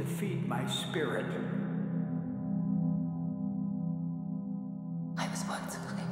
[0.00, 1.26] need to feed my spirit.
[5.16, 6.06] I was once a flame.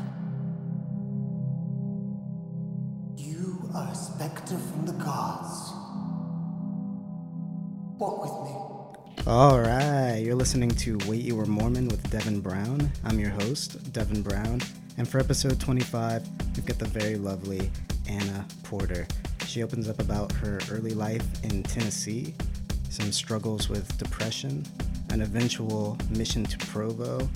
[3.17, 5.73] You are a specter from the gods.
[7.99, 9.27] Walk with me.
[9.27, 12.91] All right, you're listening to Wait You Were Mormon with Devin Brown.
[13.05, 14.61] I'm your host, Devin Brown,
[14.97, 17.71] and for episode 25, we've got the very lovely
[18.09, 19.07] Anna Porter.
[19.47, 22.35] She opens up about her early life in Tennessee,
[22.91, 24.65] some struggles with depression,
[25.11, 27.29] an eventual mission to Provo,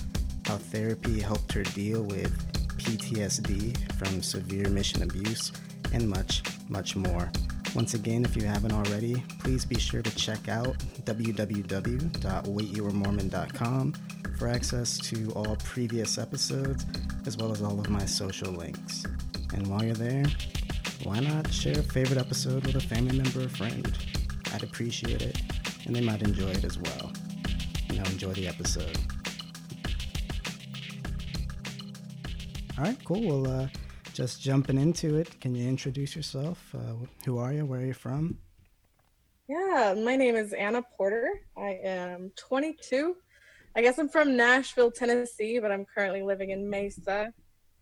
[0.45, 2.31] how therapy helped her deal with
[2.77, 5.51] PTSD from severe mission abuse,
[5.93, 7.31] and much, much more.
[7.75, 13.93] Once again, if you haven't already, please be sure to check out www.waityouweremormon.com
[14.37, 16.85] for access to all previous episodes
[17.25, 19.05] as well as all of my social links.
[19.53, 20.25] And while you're there,
[21.03, 23.97] why not share a favorite episode with a family member or friend?
[24.53, 25.41] I'd appreciate it,
[25.85, 27.11] and they might enjoy it as well.
[27.91, 28.97] Now enjoy the episode.
[32.77, 33.21] All right, cool.
[33.21, 33.67] Well, uh,
[34.13, 36.73] just jumping into it, can you introduce yourself?
[36.75, 37.65] Uh, who are you?
[37.65, 38.37] Where are you from?
[39.47, 41.41] Yeah, my name is Anna Porter.
[41.57, 43.15] I am 22.
[43.75, 47.33] I guess I'm from Nashville, Tennessee, but I'm currently living in Mesa.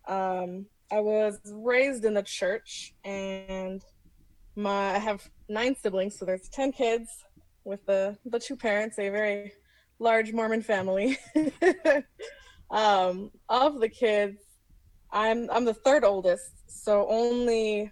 [0.07, 3.83] Um, I was raised in the church, and
[4.55, 7.09] my I have nine siblings, so there's 10 kids
[7.63, 9.53] with the the two parents, a very
[9.99, 11.17] large Mormon family.
[12.71, 14.39] um, of the kids,
[15.11, 17.91] I'm I'm the third oldest, so only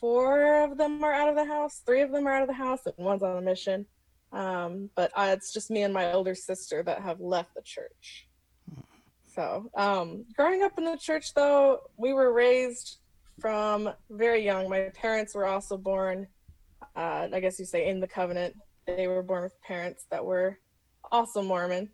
[0.00, 1.82] four of them are out of the house.
[1.84, 3.86] Three of them are out of the house, and one's on a mission.
[4.32, 8.28] Um, but uh, it's just me and my older sister that have left the church.
[9.34, 12.98] So, um, growing up in the church, though, we were raised
[13.40, 14.68] from very young.
[14.68, 16.26] My parents were also born,
[16.96, 18.54] uh, I guess you say, in the covenant.
[18.86, 20.58] They were born with parents that were
[21.10, 21.90] also Mormon.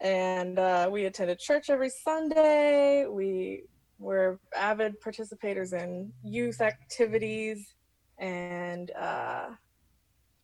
[0.00, 3.06] And uh, we attended church every Sunday.
[3.06, 3.64] We
[3.98, 7.74] were avid participators in youth activities
[8.18, 9.48] and uh,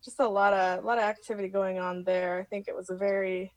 [0.04, 2.40] just a lot of a lot of activity going on there.
[2.40, 3.52] I think it was a very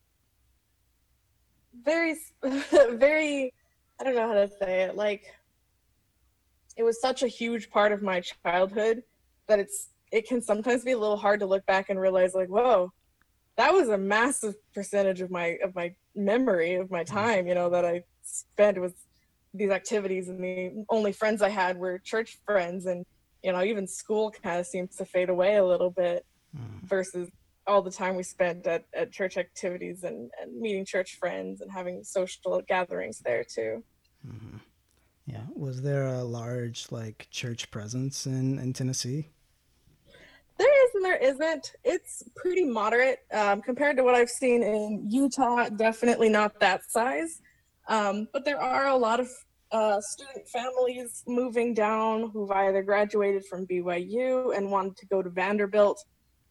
[1.83, 3.53] very very
[3.99, 5.25] I don't know how to say it like
[6.77, 9.03] it was such a huge part of my childhood
[9.47, 12.49] that it's it can sometimes be a little hard to look back and realize like
[12.49, 12.91] whoa
[13.57, 17.69] that was a massive percentage of my of my memory of my time you know
[17.69, 18.95] that I spent with
[19.53, 23.05] these activities and the only friends I had were church friends and
[23.43, 26.83] you know even school kind of seems to fade away a little bit mm.
[26.83, 27.29] versus
[27.67, 31.69] all the time we spent at, at church activities and, and meeting church friends and
[31.69, 33.83] having social gatherings there too.
[34.25, 34.57] Mm-hmm.
[35.27, 35.43] Yeah.
[35.55, 39.27] Was there a large like church presence in, in Tennessee?
[40.57, 41.73] There is and there isn't.
[41.83, 45.67] It's pretty moderate um, compared to what I've seen in Utah.
[45.67, 47.41] Definitely not that size,
[47.89, 49.27] um, but there are a lot of
[49.71, 55.29] uh, student families moving down who've either graduated from BYU and wanted to go to
[55.29, 56.01] Vanderbilt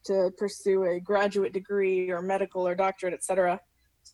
[0.04, 3.58] to pursue a graduate degree or medical or doctorate, etc.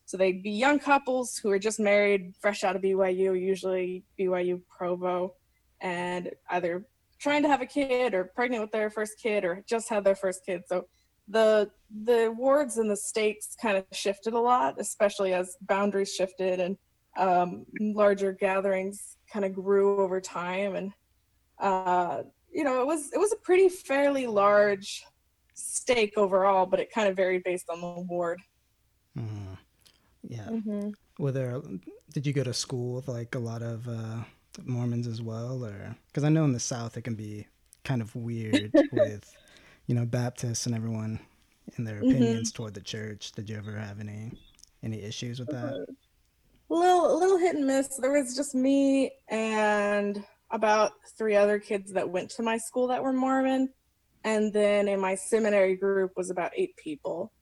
[0.04, 4.60] So they'd be young couples who are just married, fresh out of BYU, usually BYU
[4.68, 5.34] Provo,
[5.80, 6.86] and either
[7.18, 10.14] trying to have a kid or pregnant with their first kid or just had their
[10.14, 10.62] first kid.
[10.66, 10.86] So
[11.28, 11.70] the
[12.04, 16.76] the wards and the stakes kind of shifted a lot, especially as boundaries shifted and
[17.16, 20.74] um, larger gatherings kind of grew over time.
[20.74, 20.92] And
[21.60, 25.04] uh, you know, it was it was a pretty fairly large
[25.54, 28.40] stake overall, but it kind of varied based on the ward.
[30.32, 30.46] Yeah.
[30.48, 30.90] Mm-hmm.
[31.18, 31.60] Were there?
[32.12, 34.20] Did you go to school with like a lot of uh,
[34.64, 37.46] Mormons as well, or because I know in the South it can be
[37.84, 39.30] kind of weird with,
[39.86, 41.20] you know, Baptists and everyone
[41.76, 42.10] and their mm-hmm.
[42.10, 42.56] opinions mm-hmm.
[42.56, 43.32] toward the church.
[43.32, 44.32] Did you ever have any
[44.82, 45.74] any issues with that?
[46.70, 47.88] A little, a little hit and miss.
[47.98, 53.02] There was just me and about three other kids that went to my school that
[53.02, 53.68] were Mormon
[54.24, 57.32] and then in my seminary group was about eight people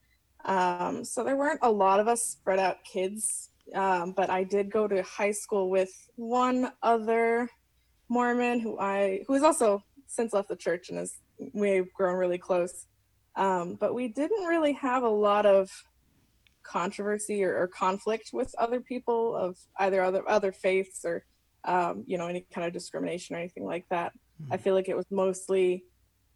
[0.44, 4.70] um, so there weren't a lot of us spread out kids um, but i did
[4.70, 7.48] go to high school with one other
[8.08, 11.18] mormon who i who has also since left the church and has
[11.52, 12.86] we've grown really close
[13.36, 15.70] um, but we didn't really have a lot of
[16.62, 21.24] controversy or, or, conflict with other people of either other other faiths or
[21.64, 24.52] um, you know any kind of discrimination or anything like that mm-hmm.
[24.52, 25.84] i feel like it was mostly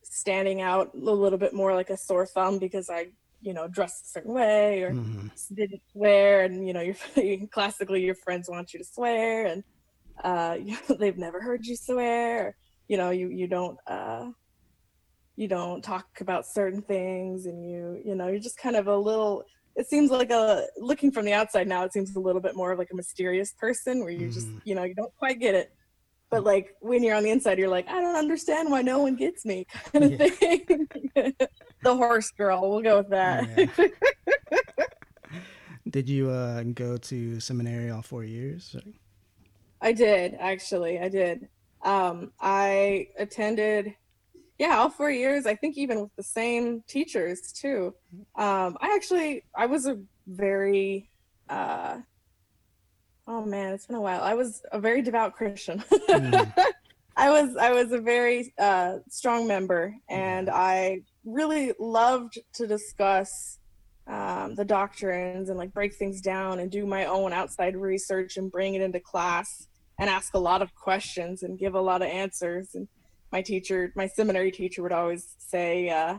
[0.05, 3.09] standing out a little bit more like a sore thumb because I,
[3.44, 5.29] you know, dressed a certain way or mm-hmm.
[5.55, 9.62] didn't swear, and you know, you're classically your friends want you to swear, and
[10.23, 10.56] uh,
[10.99, 12.46] they've never heard you swear.
[12.46, 12.56] Or,
[12.88, 14.31] you know, you you don't uh,
[15.37, 18.96] you don't talk about certain things and you you know you're just kind of a
[18.96, 19.43] little
[19.76, 22.73] it seems like a looking from the outside now it seems a little bit more
[22.73, 24.61] of like a mysterious person where you just Mhm.
[24.64, 25.73] you know you don't quite get it
[26.35, 29.15] but like when you're on the inside you're like i don't understand why no one
[29.17, 30.29] gets me kind of Yeah.
[30.29, 30.89] thing
[31.83, 33.87] the horse girl we'll go with that Yeah.
[35.91, 38.75] Did you uh, go to seminary all four years?
[39.83, 40.99] I did actually.
[40.99, 41.49] I did.
[41.85, 43.95] Um, I attended,
[44.59, 45.45] yeah, all four years.
[45.45, 47.95] I think even with the same teachers too.
[48.35, 51.11] Um, I actually, I was a very,
[51.51, 51.99] uh,
[53.26, 54.23] oh man, it's been a while.
[54.23, 55.81] I was a very devout Christian.
[55.91, 56.53] Mm.
[57.17, 63.59] I was, I was a very uh, strong member, and I really loved to discuss
[64.06, 68.50] um, the doctrines and like break things down and do my own outside research and
[68.50, 69.69] bring it into class
[69.99, 72.75] and ask a lot of questions and give a lot of answers.
[72.75, 72.88] And
[73.32, 76.17] my teacher, my seminary teacher, would always say, uh,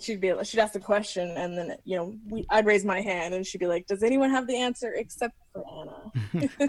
[0.00, 3.34] she'd be she'd ask a question and then you know we, I'd raise my hand
[3.34, 6.68] and she'd be like, "Does anyone have the answer except for Anna?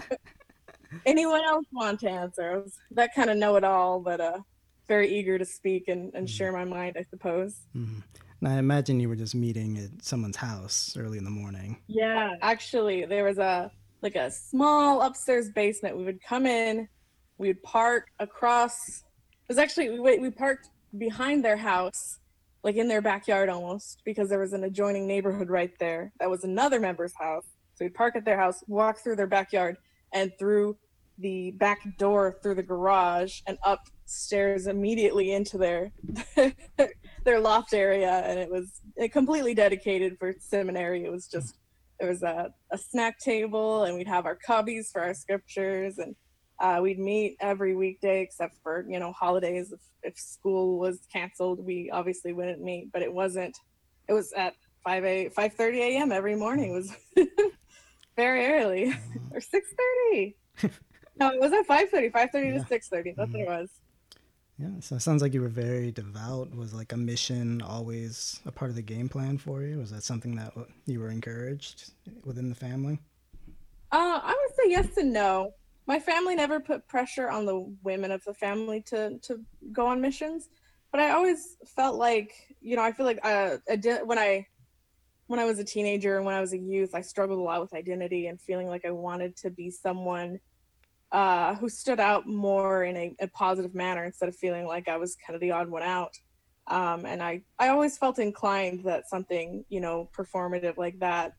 [1.06, 4.38] anyone else want to answer?" I was that kind of know-it-all, but uh,
[4.88, 7.56] very eager to speak and, and share my mind, I suppose.
[7.76, 8.02] Mhm.
[8.40, 11.78] And I imagine you were just meeting at someone's house early in the morning.
[11.86, 13.70] Yeah, actually, there was a
[14.02, 15.96] like a small upstairs basement.
[15.96, 16.88] We would come in,
[17.38, 18.74] we would park across.
[18.98, 22.18] It was actually we wait- we parked behind their house,
[22.64, 26.12] like in their backyard almost, because there was an adjoining neighborhood right there.
[26.20, 27.46] That was another member's house.
[27.74, 29.76] So we'd park at their house, walk through their backyard,
[30.12, 30.76] and through
[31.18, 35.92] the back door through the garage and upstairs immediately into their
[37.24, 38.80] their loft area and it was
[39.12, 41.58] completely dedicated for seminary it was just
[42.00, 46.16] there was a, a snack table and we'd have our cubbies for our scriptures and
[46.62, 51.64] uh, we'd meet every weekday except for you know holidays if, if school was canceled
[51.64, 53.56] we obviously wouldn't meet but it wasn't
[54.08, 54.54] it was at
[54.84, 56.96] 5 a 5 30 a.m every morning it was
[58.16, 58.94] very early
[59.32, 59.68] or 6
[60.12, 60.36] 30
[61.18, 62.58] no it was at 5 30 5 30 Yeah.
[62.58, 63.70] to 6 30 that's what it was
[64.58, 66.54] Yeah, so it sounds like you were very devout.
[66.54, 69.78] Was like a mission always a part of the game plan for you?
[69.78, 70.52] Was that something that
[70.86, 71.90] you were encouraged
[72.24, 73.00] within the family?
[73.90, 75.52] Uh, I would say yes and no.
[75.86, 79.40] My family never put pressure on the women of the family to to
[79.72, 80.48] go on missions,
[80.90, 83.56] but I always felt like you know I feel like uh,
[84.04, 84.46] when I
[85.26, 87.60] when I was a teenager and when I was a youth, I struggled a lot
[87.60, 90.38] with identity and feeling like I wanted to be someone
[91.12, 94.96] uh, who stood out more in a, a positive manner instead of feeling like I
[94.96, 96.12] was kind of the odd one out.
[96.68, 101.32] Um, and I, I always felt inclined that something, you know, performative like that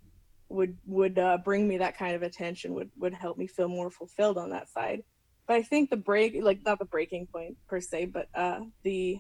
[0.54, 3.90] would would uh, bring me that kind of attention would would help me feel more
[3.90, 5.04] fulfilled on that side.
[5.48, 9.20] But i think the break like not the breaking point per se but uh the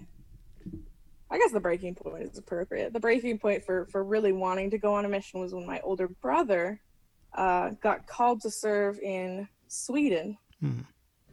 [1.29, 2.93] i guess the breaking point is appropriate.
[2.93, 5.79] The breaking point for for really wanting to go on a mission was when my
[5.81, 6.79] older brother
[7.35, 10.37] uh got called to serve in sweden.
[10.61, 10.81] Hmm.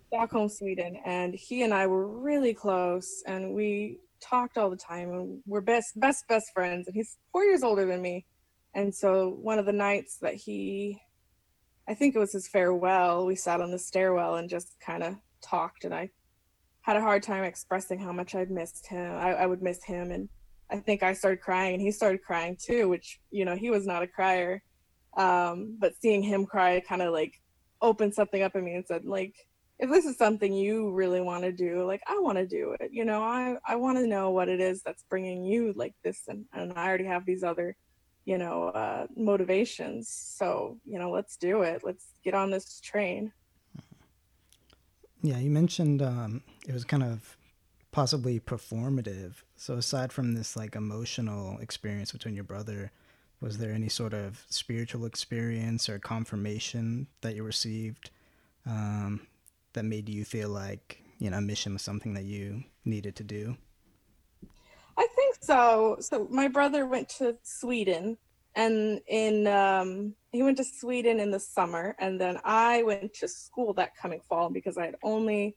[0.08, 0.99] stockholm sweden.
[1.05, 5.61] And he and i were really close and we talked all the time and we're
[5.61, 6.88] best best best friends.
[6.88, 8.26] And he's four years older than me
[8.75, 11.00] and so one of the nights that he,
[11.89, 15.17] I think it was his farewell, we sat on the stairwell and just kind of
[15.43, 15.84] talked.
[15.84, 16.10] And I
[16.82, 19.12] had a hard time expressing how much I'd missed him.
[19.17, 20.12] I, I would miss him.
[20.12, 20.29] And
[20.70, 23.86] I think I started crying and he started crying too, which, you know, he was
[23.86, 24.62] not a crier.
[25.17, 27.34] Um, but seeing him cry kind of like
[27.82, 29.34] opened something up in me and said, like,
[29.81, 32.91] if this is something you really want to do, like, I want to do it.
[32.93, 36.20] You know, I, I want to know what it is that's bringing you like this.
[36.29, 37.77] And, and I already have these other
[38.31, 43.32] you know uh motivations so you know let's do it let's get on this train
[45.22, 47.37] Yeah, you mentioned um, it was kind of
[47.93, 49.43] possibly performative.
[49.56, 52.91] So aside from this like emotional experience between your brother,
[53.41, 58.10] was there any sort of spiritual experience or confirmation that you received
[58.67, 59.27] um,
[59.75, 63.25] that made you feel like you know a mission was something that you needed to
[63.25, 63.56] do?
[64.96, 68.17] i think so so my brother went to sweden
[68.56, 73.27] and in um he went to sweden in the summer and then i went to
[73.27, 75.56] school that coming fall because i had only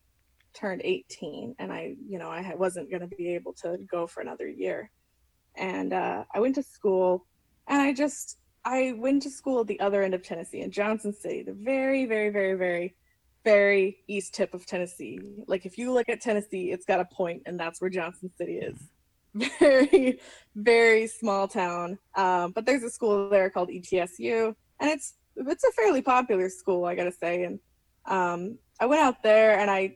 [0.54, 4.22] turned 18 and i you know i wasn't going to be able to go for
[4.22, 4.90] another year.
[5.56, 7.26] And uh, i went to school
[7.68, 11.14] and i just i went to school at the other end of tennessee in johnson
[11.14, 12.96] city the very very very very
[13.44, 15.20] very east tip of tennessee.
[15.48, 18.58] Like if you look at tennessee it's got a point and that's where johnson city
[18.58, 18.78] is
[19.36, 20.20] very
[20.56, 21.98] very small town.
[22.16, 26.86] Um, but there's a school there called etsu and it's it's a fairly popular school
[26.86, 27.44] i gotta say.
[27.44, 27.60] And
[28.06, 29.96] um, i went out there and i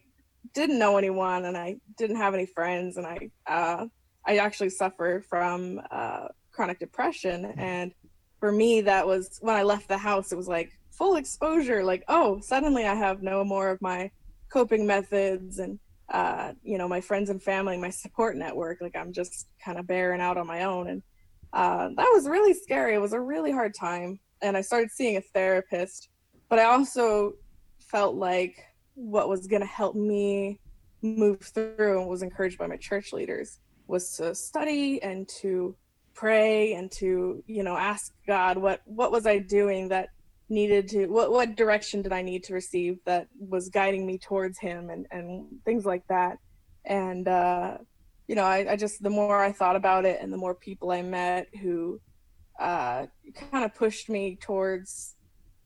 [0.53, 3.85] didn't know anyone and I didn't have any friends and I uh,
[4.25, 7.53] I actually suffer from uh, chronic depression.
[7.57, 7.93] And
[8.39, 12.03] for me that was when I left the house it was like full exposure like
[12.07, 14.09] oh suddenly I have no more of my
[14.51, 19.11] coping methods and uh, you know my friends and family my support network like I'm
[19.11, 20.87] just kind of bearing out on my own.
[20.87, 21.03] And
[21.53, 22.95] uh, that was really scary.
[22.95, 24.19] It was a really hard time.
[24.41, 26.09] And I started seeing a therapist
[26.49, 27.33] but I also
[27.79, 28.63] felt like
[28.95, 30.59] what was going to help me
[31.01, 35.75] move through and was encouraged by my church leaders was to study and to
[36.13, 40.09] pray and to you know ask god what what was i doing that
[40.49, 44.57] needed to what what direction did i need to receive that was guiding me towards
[44.57, 46.37] him and and things like that.
[46.85, 47.77] And uh
[48.27, 50.91] you know i, I just the more i thought about it and the more people
[50.91, 51.99] i met who
[52.59, 53.07] uh
[53.51, 55.15] kind of pushed me towards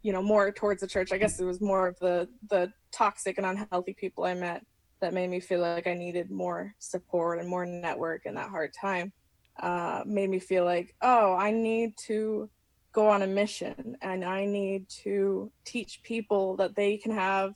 [0.01, 3.37] you know more towards the church i guess it was more of the the toxic
[3.37, 4.65] and unhealthy people i met
[4.99, 8.71] that made me feel like i needed more support and more network in that hard
[8.79, 9.11] time.
[9.59, 12.49] Uh, made me feel like oh i need to
[12.93, 17.53] go on a mission and i need to teach people that they can have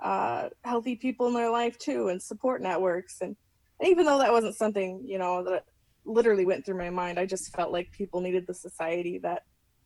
[0.00, 3.34] uh, healthy people in their life too and support networks and,
[3.80, 5.64] and even though that wasn't something you know that
[6.04, 9.42] literally went through my mind i just felt like people needed the society that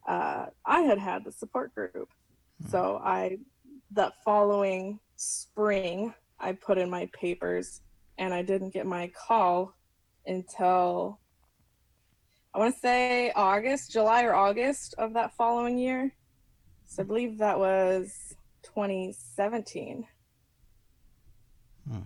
[0.06, 2.08] uh, I had had the support group.
[2.62, 2.68] Hmm.
[2.68, 3.38] So I,
[3.92, 7.82] that following spring, I put in my papers
[8.18, 9.75] and I didn't get my call
[10.26, 11.20] until
[12.54, 16.12] I want to say August, July or August of that following year.
[16.87, 20.06] So I believe that was 2017.
[21.88, 21.97] Hmm.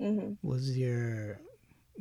[0.00, 0.48] Mm-hmm.
[0.48, 1.38] Was your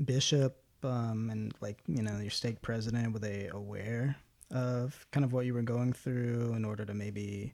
[0.05, 4.15] bishop um, and like you know your stake president were they aware
[4.51, 7.53] of kind of what you were going through in order to maybe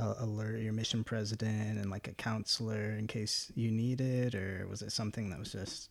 [0.00, 4.82] uh, alert your mission president and like a counselor in case you needed or was
[4.82, 5.90] it something that was just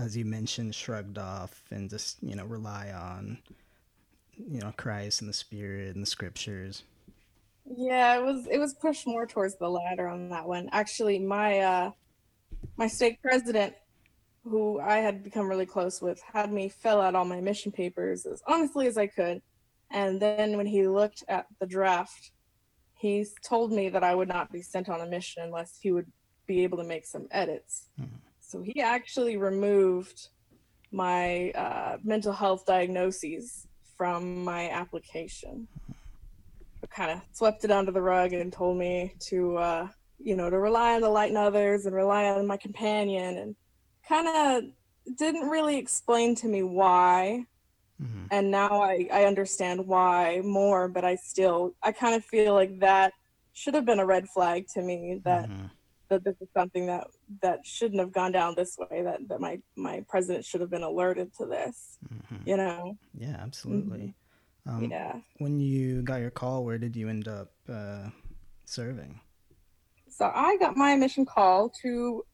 [0.00, 3.38] as you mentioned shrugged off and just you know rely on
[4.36, 6.82] you know christ and the spirit and the scriptures
[7.64, 11.60] yeah it was it was pushed more towards the latter on that one actually my
[11.60, 11.90] uh
[12.76, 13.74] my stake president
[14.44, 18.26] who i had become really close with had me fill out all my mission papers
[18.26, 19.42] as honestly as i could
[19.90, 22.32] and then when he looked at the draft,
[22.94, 26.10] he told me that I would not be sent on a mission unless he would
[26.46, 27.88] be able to make some edits.
[28.00, 28.16] Mm-hmm.
[28.48, 30.28] So he actually removed
[30.90, 35.68] my uh, mental health diagnoses from my application.
[36.90, 39.88] Kind of swept it under the rug and told me to, uh,
[40.18, 43.54] you know, to rely on the light and others and rely on my companion and
[44.08, 47.46] kind of didn't really explain to me why
[48.02, 48.26] Mm-hmm.
[48.30, 52.78] And now I, I understand why more, but I still, I kind of feel like
[52.80, 53.12] that
[53.54, 55.66] should have been a red flag to me that, mm-hmm.
[56.08, 57.06] That this is something that,
[57.42, 60.82] that shouldn't have gone down this way, that, that my, my president should have been
[60.82, 62.48] alerted to this, mm-hmm.
[62.48, 62.96] you know?
[63.14, 64.14] Yeah, absolutely.
[64.66, 64.84] Mm-hmm.
[64.84, 65.14] Um, yeah.
[65.38, 68.08] When you got your call, where did you end up uh,
[68.64, 69.20] serving?
[70.10, 72.24] So I got my mission call to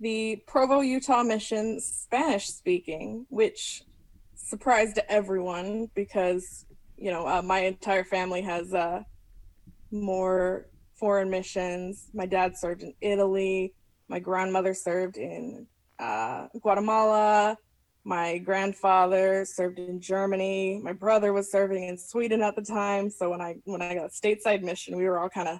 [0.00, 3.84] the Provo, Utah mission Spanish speaking, which
[4.34, 6.66] surprised everyone because
[6.98, 9.02] you know uh, my entire family has uh,
[9.90, 10.66] more
[11.02, 12.10] foreign missions.
[12.14, 13.74] My dad served in Italy.
[14.06, 15.66] My grandmother served in
[15.98, 17.56] uh, Guatemala.
[18.04, 20.80] My grandfather served in Germany.
[20.80, 23.10] My brother was serving in Sweden at the time.
[23.10, 25.58] So when I when I got a stateside mission, we were all kind of,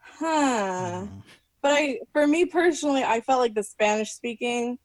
[0.00, 1.06] huh.
[1.06, 1.22] Mm.
[1.60, 4.78] But I, for me personally, I felt like the Spanish speaking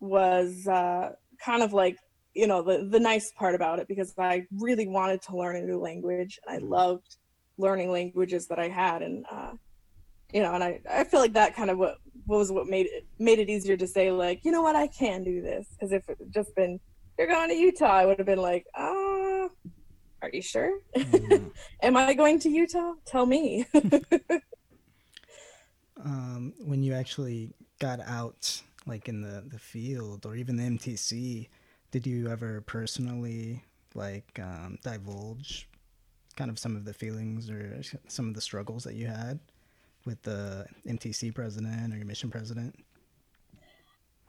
[0.00, 1.96] was uh, kind of like
[2.34, 5.62] you know the the nice part about it because I really wanted to learn a
[5.62, 6.40] new language.
[6.44, 6.72] And I mm-hmm.
[6.72, 7.16] loved
[7.60, 9.52] learning languages that I had, and uh,
[10.32, 12.86] you know, and I I feel like that kind of what, what was what made
[12.86, 15.92] it made it easier to say like you know what I can do this because
[15.92, 16.80] if it just been
[17.18, 19.44] you're going to Utah, I would have been like ah.
[19.44, 19.48] Uh,
[20.22, 20.78] are you sure?
[20.96, 21.48] Mm-hmm.
[21.82, 22.92] Am I going to Utah?
[23.06, 23.64] Tell me.
[26.04, 31.48] um, when you actually got out, like in the, the field or even the MTC,
[31.90, 33.64] did you ever personally
[33.94, 35.68] like um, divulge
[36.40, 39.38] kind of some of the feelings or some of the struggles that you had
[40.06, 42.74] with the MTC president or your mission president?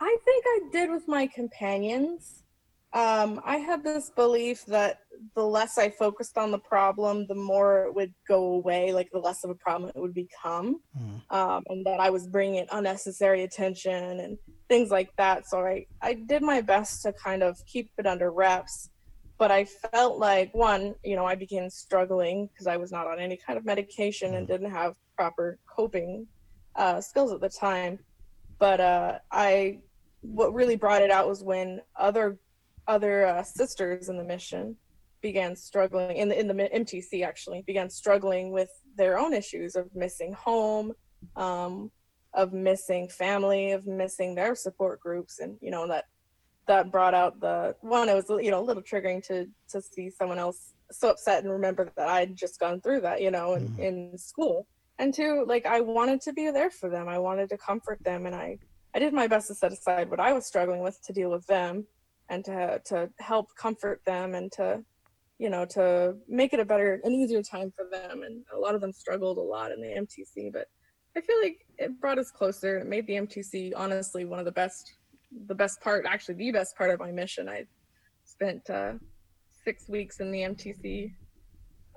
[0.02, 2.44] I think I did with my companions.
[2.92, 5.00] Um, I had this belief that
[5.36, 9.20] the less I focused on the problem, the more it would go away, like the
[9.20, 10.82] less of a problem it would become.
[11.00, 11.34] Mm.
[11.34, 14.38] Um, and that I was bringing unnecessary attention and
[14.68, 15.48] things like that.
[15.48, 18.90] So I, I did my best to kind of keep it under wraps.
[19.42, 23.18] But I felt like, one, you know, I began struggling because I was not on
[23.18, 24.52] any kind of medication and mm.
[24.52, 26.28] didn't have proper coping
[26.76, 27.98] uh, skills at the time.
[28.60, 29.80] But uh, I,
[30.22, 32.38] what really brought it out was when other
[32.88, 34.76] other uh, sisters in the mission
[35.22, 39.88] began struggling in the in the MTC actually began struggling with their own issues of
[39.96, 40.94] missing home,
[41.36, 41.90] um,
[42.36, 46.06] of missing family, of missing their support groups, and you know that
[46.72, 48.08] that brought out the one.
[48.08, 51.52] It was you know a little triggering to to see someone else so upset and
[51.52, 53.82] remember that I'd just gone through that, you know, in, mm-hmm.
[53.82, 54.68] in school.
[55.00, 57.08] And two, like I wanted to be there for them.
[57.10, 58.58] I wanted to comfort them, and I
[58.96, 61.46] I did my best to set aside what I was struggling with to deal with
[61.48, 61.86] them,
[62.30, 64.84] and to to help comfort them and to
[65.40, 68.76] you know to make it a better an easier time for them and a lot
[68.76, 70.68] of them struggled a lot in the mtc but
[71.18, 74.52] i feel like it brought us closer it made the mtc honestly one of the
[74.52, 74.94] best
[75.48, 77.50] the best part actually the best part of my mission.
[77.50, 77.66] I
[78.24, 78.94] spent uh,
[79.64, 81.14] six weeks in the mtc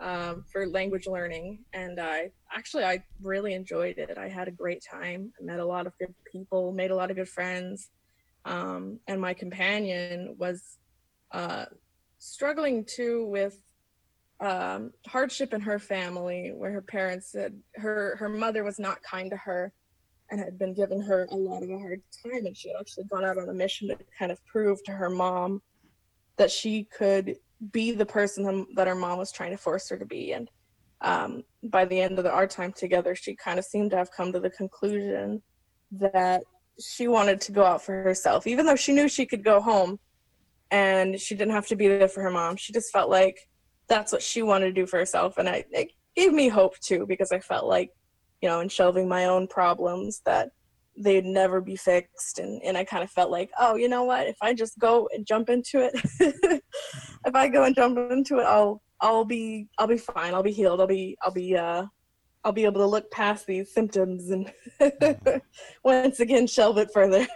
[0.00, 4.18] um, for language learning and i actually i really enjoyed it.
[4.18, 7.10] I had a great time i met a lot of good people made a lot
[7.10, 7.90] of good friends
[8.44, 10.78] um, and my companion was
[11.32, 11.66] uh,
[12.18, 13.58] struggling too with
[14.40, 19.30] um, hardship in her family, where her parents said her her mother was not kind
[19.30, 19.72] to her,
[20.30, 23.04] and had been giving her a lot of a hard time, and she had actually
[23.04, 25.60] gone out on a mission to kind of prove to her mom
[26.36, 27.36] that she could
[27.72, 30.50] be the person that her mom was trying to force her to be, and
[31.00, 34.10] um, by the end of the, our time together, she kind of seemed to have
[34.10, 35.42] come to the conclusion
[35.92, 36.42] that
[36.80, 39.98] she wanted to go out for herself, even though she knew she could go home
[40.70, 42.56] and she didn't have to be there for her mom.
[42.56, 43.36] She just felt like
[43.86, 45.36] that's what she wanted to do for herself.
[45.36, 47.90] And I, it gave me hope too, because I felt like,
[48.44, 50.50] you know, and shelving my own problems that
[50.98, 52.38] they'd never be fixed.
[52.38, 54.26] And, and I kind of felt like, oh, you know what?
[54.26, 55.94] If I just go and jump into it,
[57.26, 60.34] if I go and jump into it, I'll, I'll be, I'll be fine.
[60.34, 60.82] I'll be healed.
[60.82, 61.86] I'll be, I'll be, uh,
[62.44, 64.52] I'll be able to look past these symptoms and
[65.82, 67.26] once again shelve it further.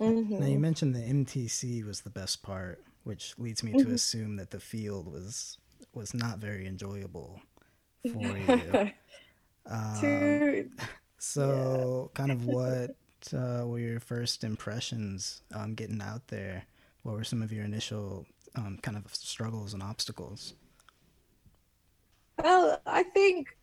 [0.00, 0.38] Mm-hmm.
[0.38, 3.88] Now you mentioned the MTC was the best part, which leads me mm-hmm.
[3.88, 5.58] to assume that the field was
[5.92, 7.40] was not very enjoyable
[8.12, 8.38] for
[8.86, 8.90] you.
[9.70, 10.70] um,
[11.18, 12.18] so, yeah.
[12.18, 12.96] kind of what
[13.32, 16.64] uh, were your first impressions um, getting out there?
[17.02, 20.54] What were some of your initial um, kind of struggles and obstacles?
[22.42, 23.56] Well, I think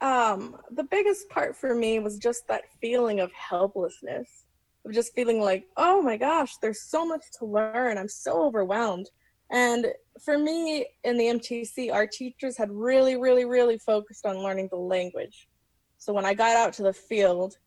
[0.00, 4.44] um, the biggest part for me was just that feeling of helplessness
[4.84, 7.98] of just feeling like, oh my gosh, there's so much to learn.
[7.98, 9.10] I'm so overwhelmed.
[9.52, 9.86] And
[10.24, 14.78] for me in the MTC, our teachers had really, really, really focused on learning the
[14.78, 15.48] language.
[15.98, 17.58] So when I got out to the field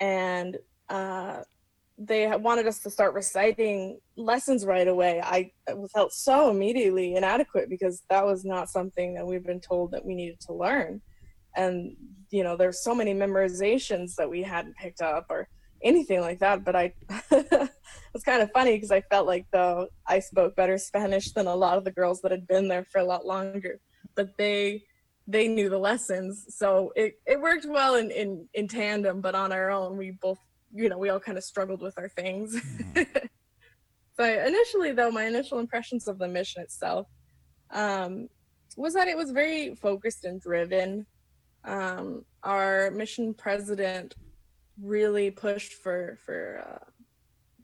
[0.00, 0.56] and
[0.88, 1.42] uh,
[1.96, 5.52] they wanted us to start reciting lessons right away, I
[5.94, 10.14] felt so immediately inadequate because that was not something that we've been told that we
[10.14, 11.00] needed to learn.
[11.56, 11.96] And,
[12.30, 15.48] you know, there's so many memorizations that we hadn't picked up or
[15.82, 16.92] anything like that but i
[17.30, 21.54] it's kind of funny because i felt like though i spoke better spanish than a
[21.54, 23.80] lot of the girls that had been there for a lot longer
[24.14, 24.82] but they
[25.28, 26.46] they knew the lessons.
[26.48, 30.38] So it, it worked well in, in in tandem but on our own we both
[30.74, 32.56] you know we all kind of struggled with our things.
[32.56, 33.02] Mm-hmm.
[34.18, 37.06] so initially though my initial impressions of the mission itself
[37.70, 38.28] um,
[38.76, 41.06] was that it was very focused and driven.
[41.64, 44.14] Um, our mission president
[44.82, 46.84] really pushed for for uh,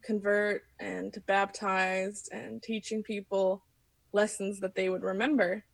[0.04, 3.64] convert and to baptize and teaching people
[4.12, 5.64] lessons that they would remember.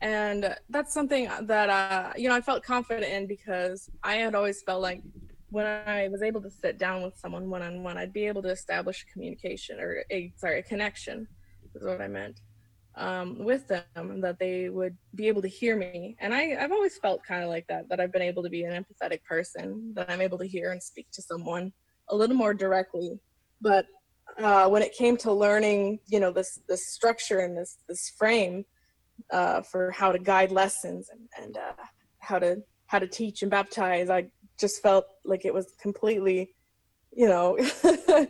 [0.00, 4.62] And that's something that uh, you know i felt confident in because i had always
[4.62, 5.02] felt like
[5.50, 9.04] when i was able to sit down with someone one-on-one i'd be able to establish
[9.12, 11.26] communication or a sorry a connection
[11.74, 12.40] is what i meant
[12.98, 16.16] um, with them that they would be able to hear me.
[16.20, 18.64] And I, I've always felt kind of like that, that I've been able to be
[18.64, 21.72] an empathetic person, that I'm able to hear and speak to someone
[22.10, 23.18] a little more directly.
[23.60, 23.86] But
[24.38, 28.64] uh, when it came to learning, you know, this this structure and this this frame
[29.32, 31.82] uh, for how to guide lessons and, and uh,
[32.18, 36.54] how to how to teach and baptize, I just felt like it was completely,
[37.12, 37.58] you know,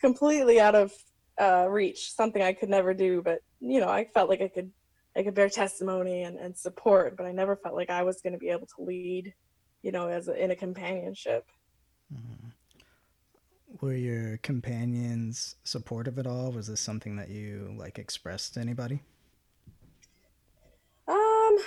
[0.00, 0.92] completely out of
[1.38, 3.22] uh, reach, something I could never do.
[3.22, 4.70] But you know, I felt like I could
[5.16, 8.32] I could bear testimony and, and support, but I never felt like I was going
[8.32, 9.34] to be able to lead,
[9.82, 11.46] you know, as a, in a companionship.
[12.14, 12.48] Mm-hmm.
[13.80, 16.52] Were your companions supportive at all?
[16.52, 19.02] Was this something that you like expressed to anybody?
[21.08, 21.58] Um,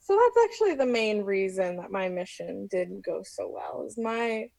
[0.00, 3.84] so that's actually the main reason that my mission didn't go so well.
[3.86, 4.50] Is my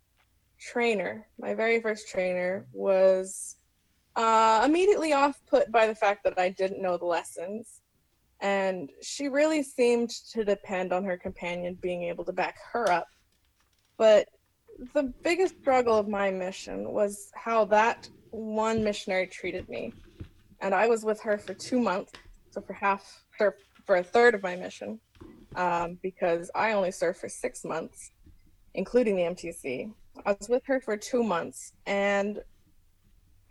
[0.59, 3.57] trainer, my very first trainer, was
[4.15, 7.81] uh, immediately off put by the fact that I didn't know the lessons
[8.43, 13.07] and she really seemed to depend on her companion being able to back her up.
[13.97, 14.27] But
[14.93, 19.93] the biggest struggle of my mission was how that one missionary treated me.
[20.59, 22.11] And I was with her for two months,
[22.51, 24.99] so for half, for, for a third of my mission,
[25.55, 28.11] um, because I only served for six months,
[28.73, 29.93] including the MTC.
[30.25, 32.41] I was with her for two months, and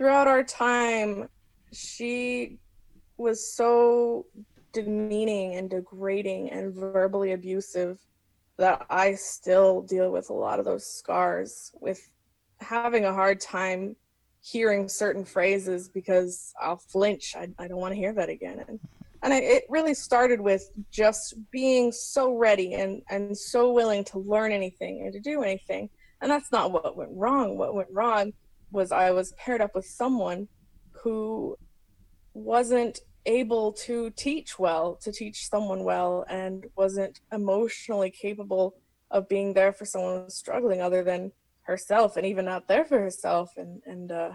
[0.02, 1.28] throughout our time,
[1.72, 2.58] she
[3.18, 4.26] was so
[4.72, 8.00] demeaning and degrading and verbally abusive
[8.56, 12.10] that I still deal with a lot of those scars with
[12.58, 13.94] having a hard time
[14.40, 17.36] hearing certain phrases because I'll flinch.
[17.36, 18.64] I, I don't want to hear that again.
[18.66, 18.80] And,
[19.22, 24.18] and I, it really started with just being so ready and, and so willing to
[24.18, 25.88] learn anything and to do anything.
[26.20, 27.56] And that's not what went wrong.
[27.56, 28.32] What went wrong
[28.72, 30.48] was I was paired up with someone
[30.90, 31.56] who
[32.34, 38.74] wasn't able to teach well, to teach someone well, and wasn't emotionally capable
[39.10, 41.30] of being there for someone struggling other than
[41.62, 44.32] herself and even not there for herself and and uh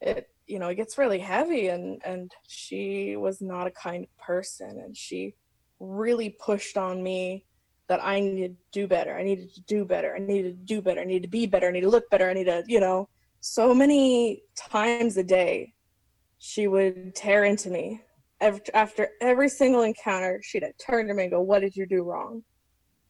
[0.00, 4.80] it you know it gets really heavy and and she was not a kind person
[4.84, 5.34] and she
[5.80, 7.44] really pushed on me
[7.88, 9.16] that I needed to do better.
[9.16, 10.14] I needed to do better.
[10.14, 11.00] I needed to do better.
[11.00, 11.68] I needed to be better.
[11.68, 12.30] I need to look better.
[12.30, 13.08] I need to, you know,
[13.42, 15.74] so many times a day
[16.38, 18.00] she would tear into me
[18.74, 22.42] after every single encounter, she'd turn to me and go, What did you do wrong?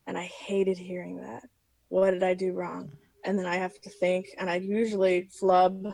[0.06, 1.44] And I hated hearing that.
[1.88, 2.90] What did I do wrong?
[3.24, 5.86] And then I have to think, and I'd usually flub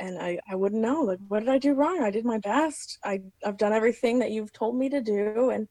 [0.00, 1.02] and I, I wouldn't know.
[1.02, 2.02] Like, what did I do wrong?
[2.02, 2.98] I did my best.
[3.04, 5.50] I, I've done everything that you've told me to do.
[5.50, 5.68] And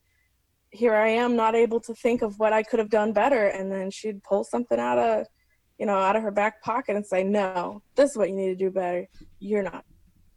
[0.70, 3.48] here I am, not able to think of what I could have done better.
[3.48, 5.26] And then she'd pull something out of,
[5.80, 8.48] you know, out of her back pocket and say, No, this is what you need
[8.48, 9.08] to do better.
[9.40, 9.86] You're not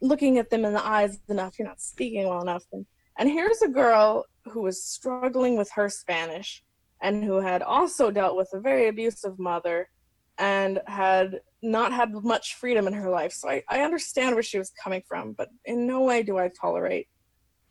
[0.01, 1.59] looking at them in the eyes enough.
[1.59, 2.65] You're not speaking well enough.
[2.73, 2.87] And,
[3.19, 6.63] and here's a girl who was struggling with her Spanish
[7.03, 9.89] and who had also dealt with a very abusive mother
[10.39, 13.33] and had not had much freedom in her life.
[13.33, 16.51] So I, I understand where she was coming from, but in no way do I
[16.61, 17.09] tolerate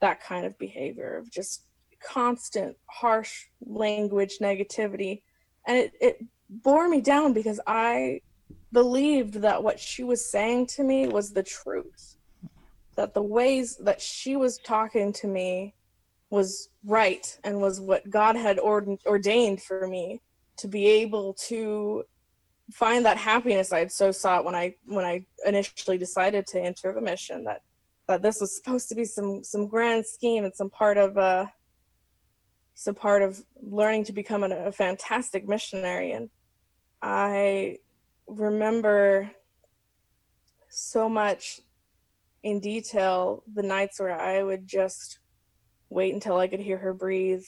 [0.02, 1.66] that kind of behavior of just
[2.04, 5.22] constant harsh language negativity.
[5.68, 6.18] And it, it
[6.50, 8.22] bore me down because I
[8.72, 12.18] believed that what she was saying to me was the truth.
[12.96, 15.76] That the ways that she was talking to me
[16.30, 20.22] was right and was what God had ordained for me
[20.58, 22.04] to be able to
[22.72, 26.94] find that happiness I had so sought when I when I initially decided to enter
[26.94, 27.62] the mission that
[28.08, 31.46] that this was supposed to be some some grand scheme and some part of uh,
[32.76, 36.30] uh some part of learning to become a, a fantastic missionary and
[37.02, 37.78] I
[38.28, 39.32] remember
[40.70, 41.62] so much
[42.44, 45.20] in detail the nights where I would just
[45.90, 47.44] wait until I could hear her breathe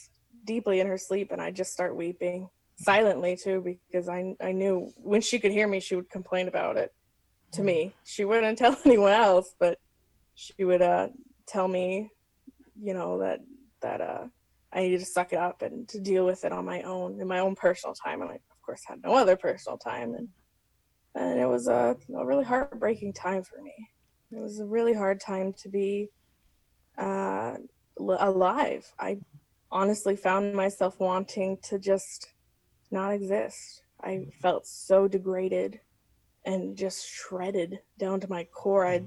[0.46, 4.92] deeply in her sleep and I'd just start weeping silently too because I I knew
[4.98, 6.92] when she could hear me she would complain about it
[7.54, 7.94] to me.
[8.04, 9.80] She wouldn't tell anyone else, but
[10.36, 11.10] she would uh
[11.48, 12.10] tell me,
[12.80, 13.40] you know, that
[13.82, 14.26] that uh
[14.74, 17.28] I needed to suck it up and to deal with it on my own in
[17.28, 20.28] my own personal time and I of course had no other personal time and
[21.16, 23.74] and it was a, a really heartbreaking time for me.
[24.32, 26.10] It was a really hard time to be
[26.98, 27.56] uh,
[28.00, 28.86] alive.
[29.00, 29.18] I
[29.72, 32.34] honestly found myself wanting to just
[32.92, 33.82] not exist.
[34.02, 35.80] I felt so degraded
[36.46, 38.86] and just shredded down to my core.
[38.86, 39.04] I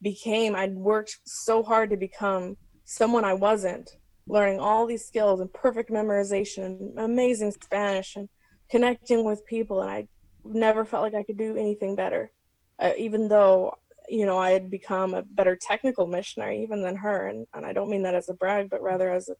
[0.00, 3.90] became, I'd worked so hard to become someone I wasn't,
[4.30, 8.28] learning all these skills and perfect memorization and amazing Spanish and
[8.70, 9.80] connecting with people.
[9.82, 10.08] And I
[10.44, 12.30] never felt like I could do anything better,
[12.78, 13.74] uh, even though
[14.10, 17.28] you know, I had become a better technical missionary even than her.
[17.28, 19.36] And, and I don't mean that as a brag, but rather as a,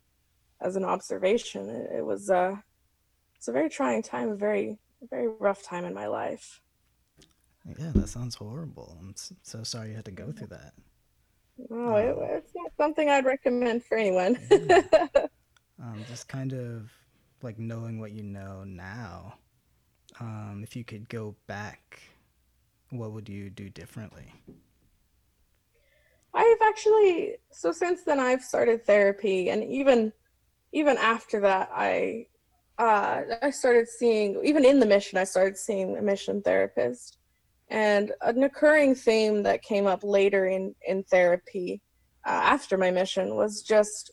[0.64, 1.68] as an observation.
[1.68, 2.54] It, it was uh,
[3.36, 4.78] it's a very trying time, a very,
[5.10, 6.60] very rough time in my life.
[7.66, 8.96] Yeah, that sounds horrible.
[9.00, 10.74] I'm so sorry you had to go through that.
[11.70, 14.38] Oh, um, it, it's not something I'd recommend for anyone.
[14.50, 14.82] yeah.
[15.82, 16.90] um, just kind of
[17.42, 19.34] like knowing what you know now.
[20.18, 22.00] Um, if you could go back
[22.90, 24.32] what would you do differently?
[26.34, 30.12] I've actually so since then I've started therapy and even
[30.72, 32.26] even after that I
[32.78, 37.18] uh, I started seeing even in the mission I started seeing a mission therapist
[37.70, 41.80] and an occurring theme that came up later in in therapy
[42.26, 44.12] uh, after my mission was just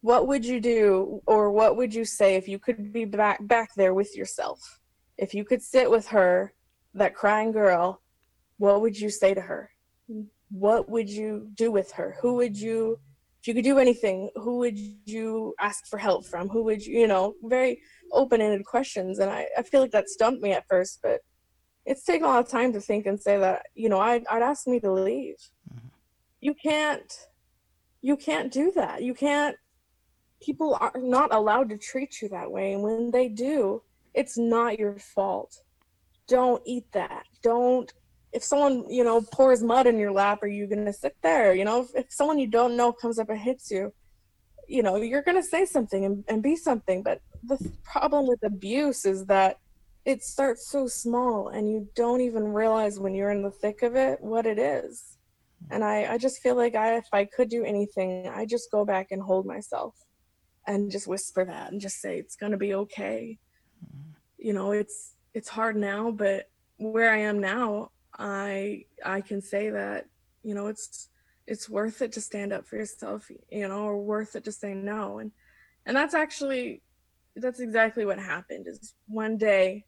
[0.00, 3.70] what would you do or what would you say if you could be back back
[3.76, 4.80] there with yourself
[5.18, 6.52] if you could sit with her
[6.94, 8.00] that crying girl
[8.58, 9.70] what would you say to her?
[10.50, 12.16] What would you do with her?
[12.20, 12.98] Who would you
[13.40, 16.48] if you could do anything, who would you ask for help from?
[16.48, 17.78] Who would you, you know, very
[18.10, 19.18] open-ended questions.
[19.18, 21.20] And I, I feel like that stumped me at first, but
[21.86, 24.42] it's taken a lot of time to think and say that, you know, I'd, I'd
[24.42, 25.36] ask me to leave.
[25.72, 25.88] Mm-hmm.
[26.40, 27.12] You can't,
[28.02, 29.02] you can't do that.
[29.02, 29.56] You can't,
[30.42, 32.72] people are not allowed to treat you that way.
[32.72, 33.82] And when they do,
[34.14, 35.62] it's not your fault.
[36.26, 37.24] Don't eat that.
[37.42, 37.92] Don't
[38.34, 41.64] if someone you know pours mud in your lap are you gonna sit there you
[41.64, 43.92] know if, if someone you don't know comes up and hits you
[44.68, 49.04] you know you're gonna say something and, and be something but the problem with abuse
[49.04, 49.58] is that
[50.04, 53.96] it starts so small and you don't even realize when you're in the thick of
[53.96, 55.18] it what it is
[55.70, 58.84] and i i just feel like i if i could do anything i just go
[58.84, 59.94] back and hold myself
[60.66, 63.38] and just whisper that and just say it's gonna be okay
[64.38, 69.70] you know it's it's hard now but where i am now I I can say
[69.70, 70.06] that
[70.42, 71.08] you know it's
[71.46, 74.74] it's worth it to stand up for yourself, you know, or worth it to say
[74.74, 75.18] no.
[75.18, 75.32] And
[75.86, 76.82] and that's actually
[77.36, 78.66] that's exactly what happened.
[78.68, 79.84] Is one day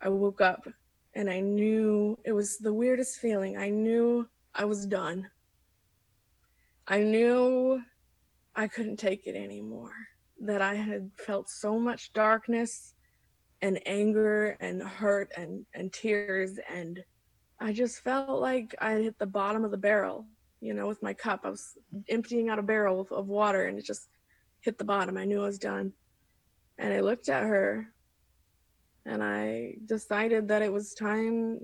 [0.00, 0.66] I woke up
[1.14, 3.56] and I knew it was the weirdest feeling.
[3.56, 5.28] I knew I was done.
[6.86, 7.82] I knew
[8.54, 9.92] I couldn't take it anymore.
[10.40, 12.94] That I had felt so much darkness
[13.62, 16.98] and anger and hurt and and tears and
[17.60, 20.26] I just felt like I hit the bottom of the barrel,
[20.62, 21.40] you know, with my cup.
[21.44, 21.76] I was
[22.08, 24.08] emptying out a barrel of, of water and it just
[24.60, 25.18] hit the bottom.
[25.18, 25.92] I knew I was done.
[26.78, 27.92] And I looked at her
[29.06, 31.60] and I decided that it was time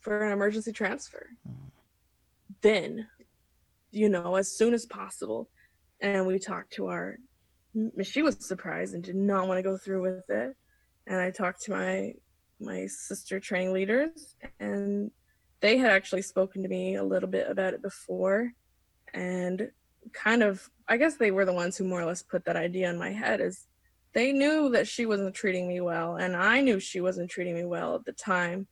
[0.00, 1.28] for an emergency transfer.
[2.62, 3.06] Then,
[3.90, 5.48] you know, as soon as possible.
[6.00, 7.16] And we talked to our,
[8.02, 10.56] she was surprised and did not want to go through with it.
[11.06, 12.14] And I talked to my
[12.60, 15.10] my sister training leaders and
[15.60, 18.52] they had actually spoken to me a little bit about it before
[19.14, 19.70] and
[20.12, 22.88] kind of i guess they were the ones who more or less put that idea
[22.88, 23.66] in my head is
[24.12, 27.64] they knew that she wasn't treating me well and i knew she wasn't treating me
[27.64, 28.66] well at the time.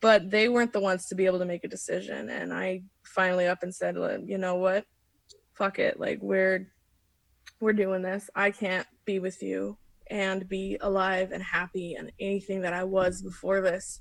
[0.00, 3.46] But they weren't the ones to be able to make a decision and i finally
[3.46, 4.84] up and said you know what?
[5.54, 5.98] Fuck it.
[5.98, 6.68] Like we're
[7.60, 8.30] we're doing this.
[8.34, 9.76] I can't be with you
[10.10, 14.00] and be alive and happy and anything that i was before this.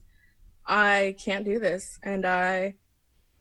[0.65, 1.98] I can't do this.
[2.04, 2.76] And I,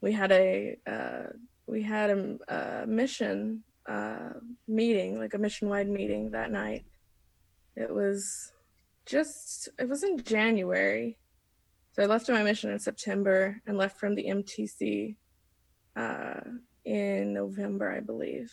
[0.01, 1.33] we had a, uh,
[1.67, 4.31] we had a, a mission uh,
[4.67, 6.85] meeting, like a mission wide meeting that night.
[7.77, 8.53] It was
[9.05, 11.19] just, it was in January.
[11.93, 15.17] So I left my mission in September and left from the MTC
[15.97, 16.41] uh,
[16.85, 18.53] in November, I believe.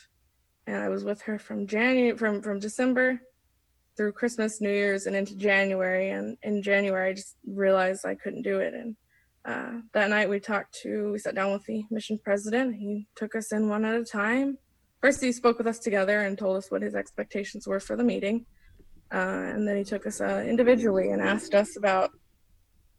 [0.66, 3.20] And I was with her from January, from, from December
[3.98, 6.10] through Christmas, New Year's, and into January.
[6.10, 8.74] And in January, I just realized I couldn't do it.
[8.74, 8.96] And
[9.46, 12.76] uh, that night, we talked to, we sat down with the mission president.
[12.76, 14.58] He took us in one at a time.
[15.04, 18.06] First, he spoke with us together and told us what his expectations were for the
[18.06, 18.46] meeting.
[19.14, 22.12] Uh, and then he took us uh, individually and asked us about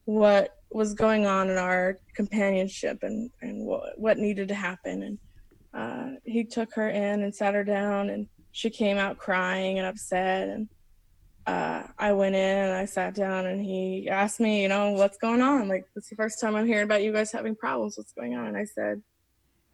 [0.05, 5.03] what was going on in our companionship and, and what, what needed to happen.
[5.03, 5.19] And
[5.73, 9.87] uh, he took her in and sat her down, and she came out crying and
[9.87, 10.51] upset.
[10.51, 10.69] And
[11.47, 15.17] uh, I went in and I sat down and he asked me, you know, what's
[15.17, 15.69] going on?
[15.69, 17.97] Like, it's the first time I'm hearing about you guys having problems.
[17.97, 18.49] What's going on?
[18.49, 19.03] And I said,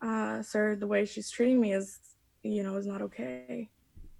[0.00, 1.98] uh, sir, the way she's treating me is,
[2.42, 3.68] you know, is not okay.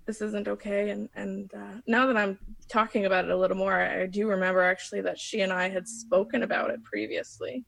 [0.07, 0.91] This isn't okay.
[0.91, 4.63] And, and uh, now that I'm talking about it a little more, I, do remember
[4.63, 7.65] actually that she and I had spoken about it previously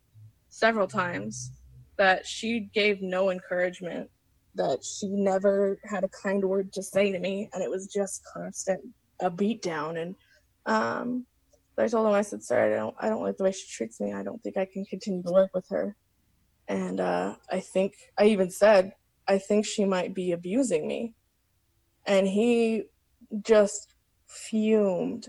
[0.48, 1.52] several times,
[1.98, 4.10] that she gave no encouragement,
[4.54, 7.48] that she never had a kind word to say to me.
[7.52, 8.80] And it was just constant
[9.20, 10.14] a beat down and
[10.66, 11.26] um
[11.78, 13.98] I told him I said, "Sir, I don't I don't like the way she treats
[14.00, 14.12] me.
[14.12, 15.96] I don't think I can continue to work with her."
[16.68, 18.92] And uh I think I even said,
[19.32, 21.14] "I think she might be abusing me."
[22.06, 22.84] And he
[23.40, 23.94] just
[24.26, 25.28] fumed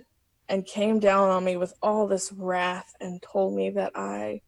[0.50, 4.42] and came down on me with all this wrath and told me that I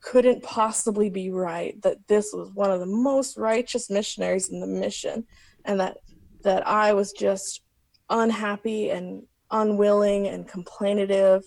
[0.00, 4.66] couldn't possibly be right that this was one of the most righteous missionaries in the
[4.66, 5.26] mission
[5.64, 5.98] and that
[6.44, 7.62] that I was just
[8.08, 11.42] unhappy and unwilling and complainative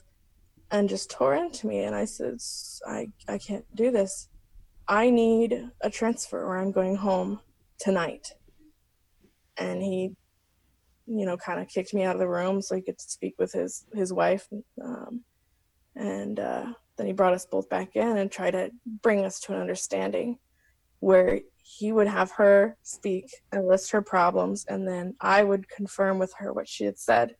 [0.72, 2.38] and just tore into me and i said
[2.88, 4.28] i i can't do this
[4.92, 7.40] i need a transfer or i'm going home
[7.80, 8.28] tonight
[9.58, 10.12] and he
[11.08, 13.52] you know kind of kicked me out of the room so he could speak with
[13.52, 14.48] his his wife
[14.84, 15.24] um,
[15.96, 16.66] and uh,
[16.98, 18.70] then he brought us both back in and tried to
[19.02, 20.38] bring us to an understanding
[21.00, 26.20] where he would have her speak and list her problems, and then I would confirm
[26.20, 27.36] with her what she had said.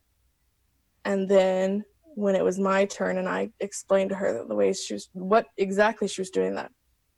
[1.04, 1.84] And then
[2.14, 5.46] when it was my turn, and I explained to her the way she was, what
[5.56, 6.72] exactly she was doing that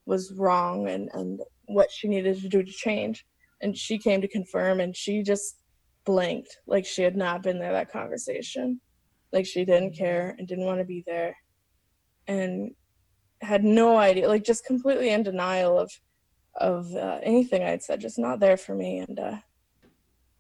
[0.07, 3.25] was wrong, and and what she needed to do to change.
[3.61, 5.63] and she came to confirm and she just
[6.05, 8.81] blinked like she had not been there that conversation.
[9.33, 11.37] Like she didn't care and didn't want to be there.
[12.27, 12.73] And
[13.41, 15.91] had no idea like just completely in denial of
[16.57, 18.01] of uh, anything i'd said.
[18.01, 18.99] Just not there for me.
[18.99, 19.37] And uh,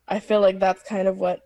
[0.08, 1.40] i feel like that's kind of what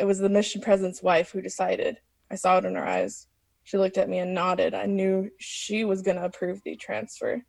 [0.00, 1.98] it was the mission president's wife who decided.
[2.30, 3.26] I saw it in her eyes
[3.64, 4.74] she looked at me and nodded.
[4.74, 7.42] I knew she was going to approve the transfer.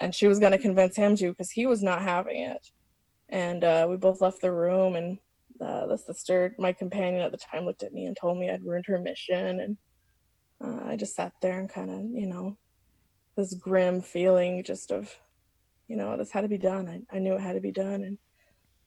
[0.00, 2.66] And she was going to convince him to because he was not having it.
[3.28, 5.18] And uh, we both left the room and
[5.60, 8.64] uh, the sister my companion at the time looked at me and told me i'd
[8.64, 9.60] ruined her mission.
[9.60, 9.76] And
[10.64, 12.56] uh, i just sat there and kind of you know
[13.36, 15.14] this grim feeling just of
[15.88, 16.88] you know this had to be done.
[16.88, 18.02] I, I knew it had to be done.
[18.02, 18.18] And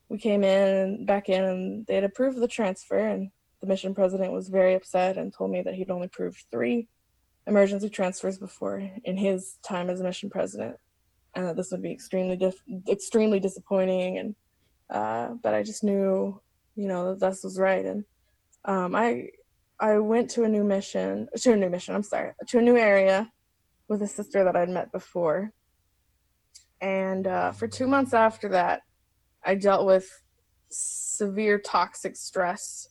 [0.10, 2.98] we came in and back in and they had approved the transfer.
[2.98, 3.30] And
[3.66, 6.88] the mission president was very upset and told me that he'd only approved three
[7.48, 10.78] emergency transfers before in his time as mission president
[11.34, 14.36] and that this would be extremely dif- extremely disappointing and
[14.92, 16.40] uh, but I just knew
[16.76, 18.06] you know that this was right and
[18.66, 19.30] um, I
[19.80, 22.78] I went to a new mission to a new mission I'm sorry to a new
[22.78, 23.32] area
[23.88, 25.52] with a sister that I'd met before
[26.82, 28.82] and uh, for two months after that
[29.44, 30.08] I dealt with
[30.70, 32.90] severe toxic stress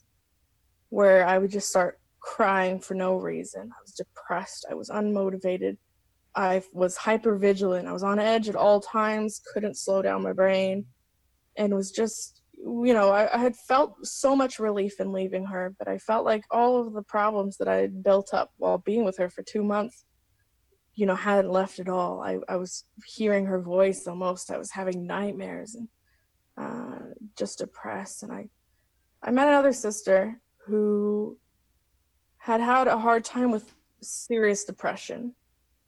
[0.94, 5.76] where I would just start crying for no reason I was depressed I was unmotivated
[6.34, 7.88] I was hyper vigilant.
[7.88, 10.86] I was on edge at all times, couldn't slow down my brain,
[11.56, 15.74] and was just, you know, I, I, had felt so much relief in leaving her,
[15.78, 19.04] but I felt like all of the problems that I had built up while being
[19.04, 20.04] with her for two months,
[20.94, 22.20] you know, hadn't left at all.
[22.20, 24.50] I, I was hearing her voice almost.
[24.50, 25.88] I was having nightmares and
[26.56, 26.98] uh,
[27.36, 28.22] just depressed.
[28.24, 28.48] And I,
[29.22, 31.38] I met another sister who
[32.38, 35.34] had had a hard time with serious depression.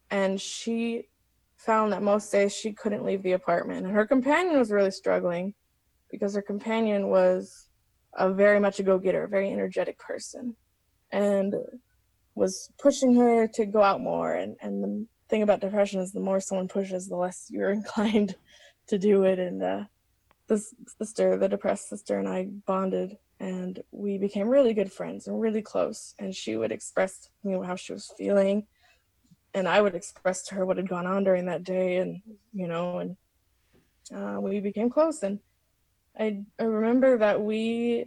[0.09, 1.09] And she
[1.55, 3.85] found that most days she couldn't leave the apartment.
[3.85, 5.53] And her companion was really struggling
[6.09, 7.69] because her companion was
[8.13, 10.55] a very much a go-getter a very energetic person
[11.11, 11.53] and
[12.35, 14.33] was pushing her to go out more.
[14.33, 18.35] And and the thing about depression is the more someone pushes the less you're inclined
[18.87, 19.39] to do it.
[19.39, 19.83] And uh,
[20.47, 25.39] this sister the depressed sister and i bonded and we became really good friends and
[25.39, 28.65] really close and she would express to me how she was feeling
[29.57, 32.21] and I would express to her what had gone on during that day, and
[32.53, 33.17] you know, and
[34.15, 35.23] uh, we became close.
[35.23, 35.39] And
[36.17, 38.05] I I remember that we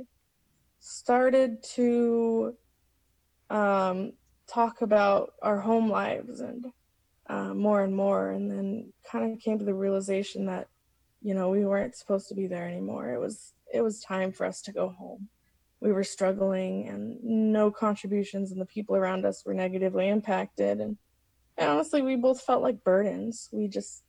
[0.78, 2.54] started to
[3.50, 4.12] um,
[4.46, 6.66] talk about our home lives and
[7.28, 10.68] uh, more and more, and then kind of came to the realization that
[11.20, 13.12] you know we weren't supposed to be there anymore.
[13.12, 15.28] It was it was time for us to go home.
[15.80, 20.98] We were struggling, and no contributions, and the people around us were negatively impacted, and
[21.61, 23.50] and honestly, we both felt like burdens.
[23.52, 24.02] We just,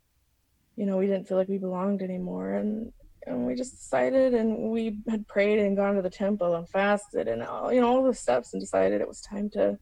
[0.78, 2.54] you know, we didn't feel like we belonged anymore.
[2.54, 2.94] And,
[3.28, 7.28] and we just decided, and we had prayed and gone to the temple and fasted
[7.28, 9.78] and all, you know, all the steps and decided it was time to,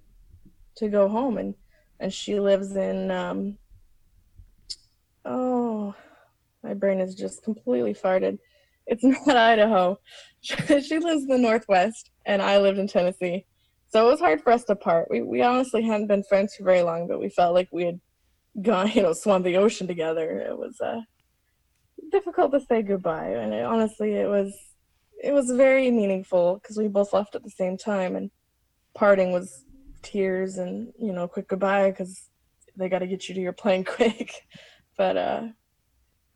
[0.77, 1.37] to go home.
[1.37, 1.53] And,
[1.99, 3.59] and she lives in, um,
[5.23, 5.93] oh,
[6.63, 8.39] my brain is just completely farted.
[8.87, 9.97] It's not Idaho.
[10.41, 13.45] she lives in the Northwest, and I lived in Tennessee.
[13.89, 15.07] So it was hard for us to part.
[15.09, 17.99] We we honestly hadn't been friends for very long, but we felt like we had
[18.61, 20.39] gone, you know, swum the ocean together.
[20.39, 21.01] It was uh,
[22.11, 24.53] difficult to say goodbye, and it, honestly, it was
[25.21, 28.31] it was very meaningful because we both left at the same time, and
[28.95, 29.65] parting was
[30.01, 32.29] tears and you know, quick goodbye because
[32.77, 34.33] they got to get you to your plane quick.
[34.97, 35.43] but uh,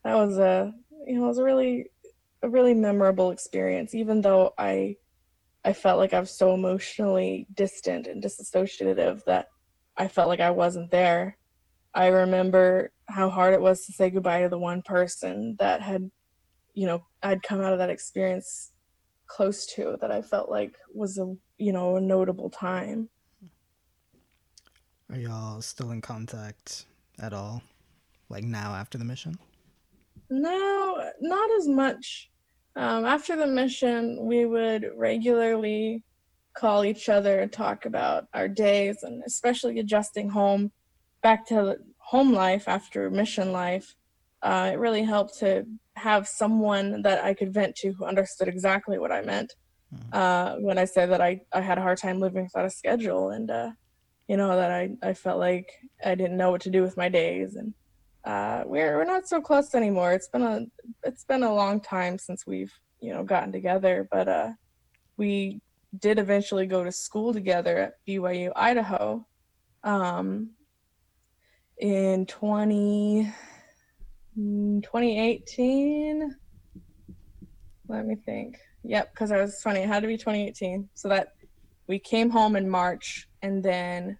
[0.03, 0.73] that was a
[1.05, 1.85] you know, it was a really
[2.43, 4.97] a really memorable experience, even though I
[5.65, 9.47] I felt like I was so emotionally distant and disassociative that
[9.95, 11.37] I felt like I wasn't there.
[11.93, 16.11] I remember how hard it was to say goodbye to the one person that had,
[16.73, 18.73] you know, I'd come out of that experience
[19.27, 23.07] close to that I felt like was a, you know, a notable time.
[25.09, 26.85] Are y'all still in contact
[27.19, 27.61] at all?
[28.27, 29.37] Like now after the mission?
[30.29, 32.31] No, not as much.
[32.75, 36.03] Um, after the mission, we would regularly
[36.55, 40.71] call each other and talk about our days and especially adjusting home
[41.21, 43.95] back to home life after mission life.
[44.41, 45.65] Uh, it really helped to
[45.95, 49.53] have someone that I could vent to who understood exactly what I meant
[49.93, 50.09] mm-hmm.
[50.11, 53.29] uh, when I said that I, I had a hard time living without a schedule
[53.29, 53.71] and, uh,
[54.27, 55.71] you know, that I, I felt like
[56.03, 57.55] I didn't know what to do with my days.
[57.55, 57.73] And
[58.25, 60.13] uh, we're we're not so close anymore.
[60.13, 60.65] It's been a
[61.03, 64.49] it's been a long time since we've you know gotten together, but uh,
[65.17, 65.61] we
[65.99, 69.25] did eventually go to school together at BYU Idaho
[69.83, 70.51] um,
[71.77, 73.31] in 20,
[74.35, 76.35] 2018.
[77.87, 78.57] let me think.
[78.83, 79.81] Yep, because I was funny.
[79.81, 80.89] It had to be 2018.
[80.93, 81.33] So that
[81.87, 84.17] we came home in March, and then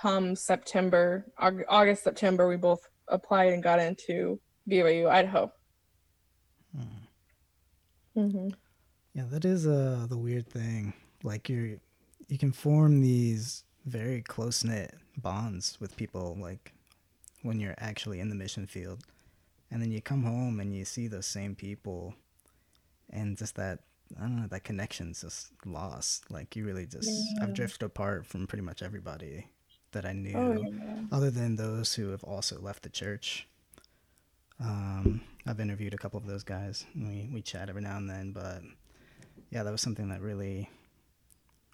[0.00, 5.52] come September, August, September, we both applied and got into BYU, Idaho.
[8.14, 8.48] hmm
[9.14, 10.94] Yeah, that is uh the weird thing.
[11.22, 11.78] Like you're
[12.28, 16.72] you can form these very close knit bonds with people like
[17.42, 19.04] when you're actually in the mission field.
[19.70, 22.14] And then you come home and you see those same people
[23.10, 23.80] and just that
[24.18, 26.30] I don't know, that connection's just lost.
[26.30, 27.08] Like you really just
[27.40, 29.46] I've drifted apart from pretty much everybody
[29.92, 31.00] that I knew Oh, yeah.
[31.12, 33.46] other than those who have also left the church.
[34.58, 36.84] Um, I've interviewed a couple of those guys.
[36.94, 38.62] And we we chat every now and then, but
[39.50, 40.68] yeah, that was something that really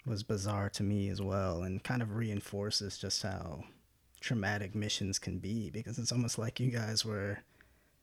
[0.07, 3.65] was bizarre to me as well, and kind of reinforces just how
[4.21, 7.39] traumatic missions can be because it's almost like you guys were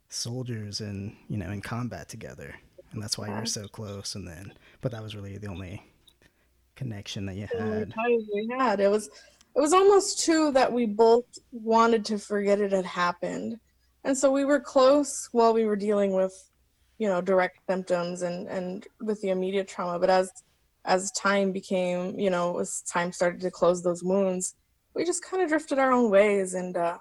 [0.10, 2.56] soldiers and you know in combat together,
[2.92, 4.16] and that's why you were so close.
[4.16, 5.82] And then, but that was really the only
[6.76, 7.94] connection that you the had.
[8.34, 8.80] we had.
[8.82, 9.10] It was
[9.56, 13.58] it was almost too that we both wanted to forget it had happened.
[14.04, 16.34] And so we were close while we were dealing with,
[16.98, 20.00] you know, direct symptoms and and with the immediate trauma.
[20.00, 20.32] But as
[20.86, 24.56] as time became, you know, as time started to close those wounds,
[24.96, 26.56] we just kind of drifted our own ways.
[26.56, 26.98] And uh,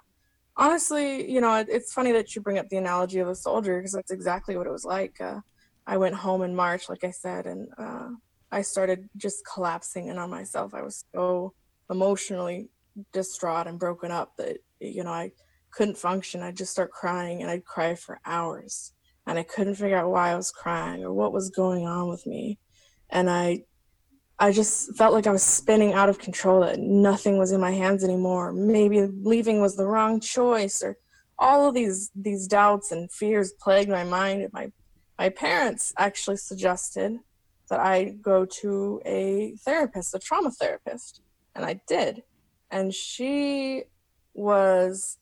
[0.57, 3.79] honestly, you know, it, it's funny that you bring up the analogy of a soldier
[3.79, 5.21] because that's exactly what it was like.
[5.21, 5.41] Uh,
[5.87, 8.09] I went home in March, like I said, and uh,
[8.53, 10.75] I started just collapsing in on myself.
[10.75, 11.55] I was so
[11.91, 12.69] emotionally
[13.13, 15.33] distraught and broken up that you know I
[15.73, 16.43] couldn't function.
[16.43, 18.93] I'd just start crying and I'd cry for hours.
[19.27, 22.27] And I couldn't figure out why I was crying or what was going on with
[22.27, 22.59] me.
[23.11, 23.65] And I
[24.39, 27.71] I just felt like I was spinning out of control, that nothing was in my
[27.71, 28.53] hands anymore.
[28.53, 30.99] Maybe leaving was the wrong choice or
[31.39, 34.43] all of these these doubts and fears plagued my mind.
[34.43, 34.73] And my
[35.19, 37.19] my parents actually suggested
[37.71, 41.23] that I go to a therapist, a trauma therapist,
[41.55, 42.23] and I did.
[42.71, 43.85] And she
[44.35, 45.19] was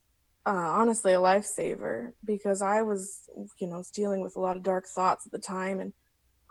[0.46, 3.28] uh, honestly a lifesaver because I was,
[3.60, 5.92] you know, dealing with a lot of dark thoughts at the time and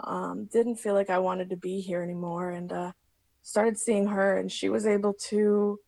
[0.03, 2.51] um, didn't feel like I wanted to be here anymore.
[2.51, 2.91] And uh,
[3.41, 5.80] started seeing her, and she was able to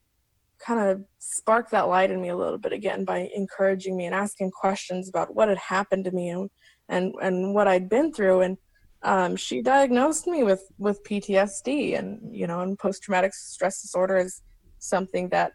[0.59, 4.13] kind of spark that light in me a little bit again by encouraging me and
[4.13, 6.49] asking questions about what had happened to me and
[6.89, 8.41] and, and what I'd been through.
[8.41, 8.57] And
[9.03, 14.17] um, she diagnosed me with with PTSD, and you know, and post traumatic stress disorder
[14.17, 14.41] is
[14.79, 15.53] something that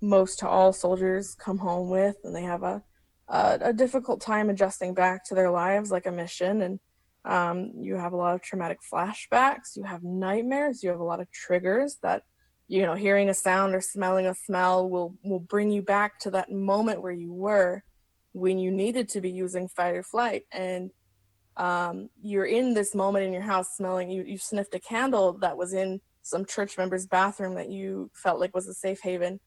[0.00, 2.82] most to all soldiers come home with, and they have a
[3.28, 6.62] a, a difficult time adjusting back to their lives, like a mission.
[6.62, 6.80] And
[7.24, 9.76] um, you have a lot of traumatic flashbacks.
[9.76, 10.82] You have nightmares.
[10.82, 12.22] You have a lot of triggers that
[12.70, 16.30] you know, hearing a sound or smelling a smell will will bring you back to
[16.30, 17.82] that moment where you were
[18.30, 20.92] when you needed to be using fight or flight and
[21.56, 25.56] um, you're in this moment in your house smelling you, you sniffed a candle that
[25.56, 29.40] was in some church member's bathroom that you felt like was a safe haven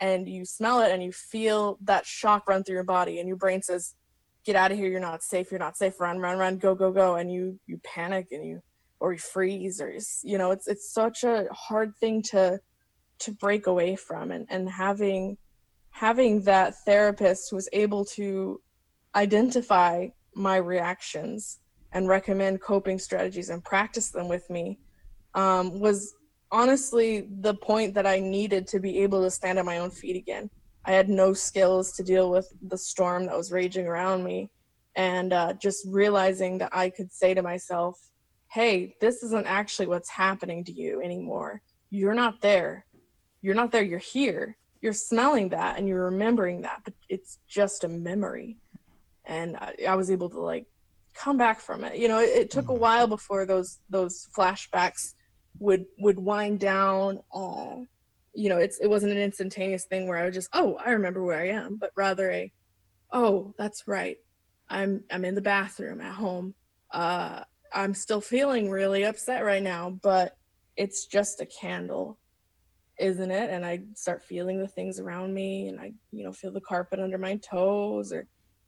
[0.00, 3.36] and you smell it and you feel that shock run through your body and your
[3.36, 3.94] brain says
[4.44, 6.92] get out of here you're not safe you're not safe run run run go go
[6.92, 8.60] go and you you panic and you
[9.00, 12.58] or you freeze or you you know it's it's such a hard thing to
[13.18, 15.36] to break away from and and having
[15.90, 18.60] having that therapist who was able to
[19.14, 21.58] identify my reactions
[21.92, 24.78] and recommend coping strategies and practice them with me
[25.34, 26.14] um, was
[26.50, 30.16] honestly the point that I needed to be able to stand on my own feet
[30.16, 30.50] again.
[30.84, 34.50] I had no skills to deal with the storm that was raging around me.
[34.96, 37.98] And uh, just realizing that I could say to myself,
[38.50, 41.60] hey, this isn't actually what's happening to you anymore.
[41.90, 42.86] You're not there.
[43.42, 43.82] You're not there.
[43.82, 44.56] You're here.
[44.80, 48.56] You're smelling that and you're remembering that, but it's just a memory.
[49.28, 50.66] And I, I was able to like
[51.14, 51.96] come back from it.
[51.96, 55.14] You know, it, it took a while before those those flashbacks
[55.58, 57.20] would would wind down.
[57.32, 57.76] Uh,
[58.34, 61.22] you know, it's it wasn't an instantaneous thing where I would just, oh, I remember
[61.24, 62.52] where I am, but rather a,
[63.12, 64.16] oh, that's right.
[64.68, 66.54] I'm I'm in the bathroom at home.
[66.90, 70.36] Uh, I'm still feeling really upset right now, but
[70.76, 72.18] it's just a candle,
[72.98, 73.50] isn't it?
[73.50, 77.00] And I start feeling the things around me, and I, you know, feel the carpet
[77.00, 78.26] under my toes or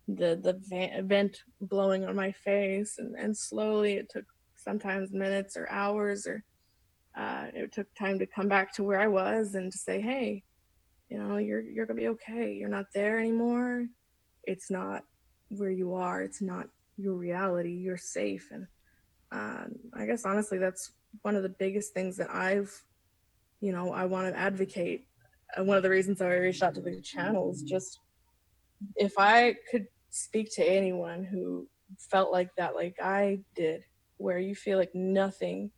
[0.08, 4.24] the the vent blowing on my face, and and slowly it took
[4.56, 6.44] sometimes minutes or hours or
[7.16, 10.42] uh, it took time to come back to where I was and to say, hey,
[11.08, 12.52] you know, you're you're gonna be okay.
[12.54, 13.86] You're not there anymore.
[14.44, 15.02] It's not
[15.48, 16.22] where you are.
[16.22, 17.72] It's not your reality.
[17.72, 18.48] You're safe.
[18.52, 18.66] And
[19.32, 20.92] um, I guess honestly, that's
[21.22, 22.72] one of the biggest things that I've,
[23.60, 25.06] you know, I want to advocate.
[25.56, 27.98] And one of the reasons I reached out to the channel is just
[28.96, 31.68] if I could speak to anyone who
[31.98, 33.82] felt like that like I did,
[34.16, 35.70] where you feel like nothing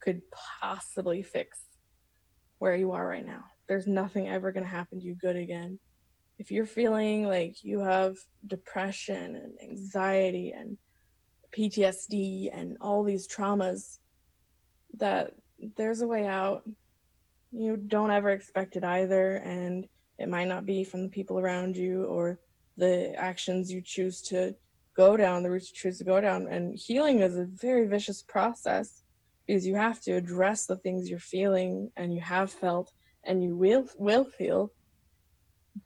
[0.00, 0.20] could
[0.60, 1.66] possibly fix
[2.58, 3.44] where you are right now.
[3.68, 5.78] There's nothing ever going to happen to you good again.
[6.38, 10.76] If you're feeling like you have depression and anxiety and
[11.56, 13.98] PTSD and all these traumas,
[14.98, 15.32] that
[15.76, 16.62] there's a way out.
[17.50, 19.36] You don't ever expect it either.
[19.36, 19.86] And
[20.18, 22.38] it might not be from the people around you or
[22.76, 24.54] the actions you choose to
[24.96, 26.48] go down, the routes you choose to go down.
[26.48, 29.02] And healing is a very vicious process
[29.46, 32.92] because you have to address the things you're feeling and you have felt
[33.24, 34.72] and you will will feel.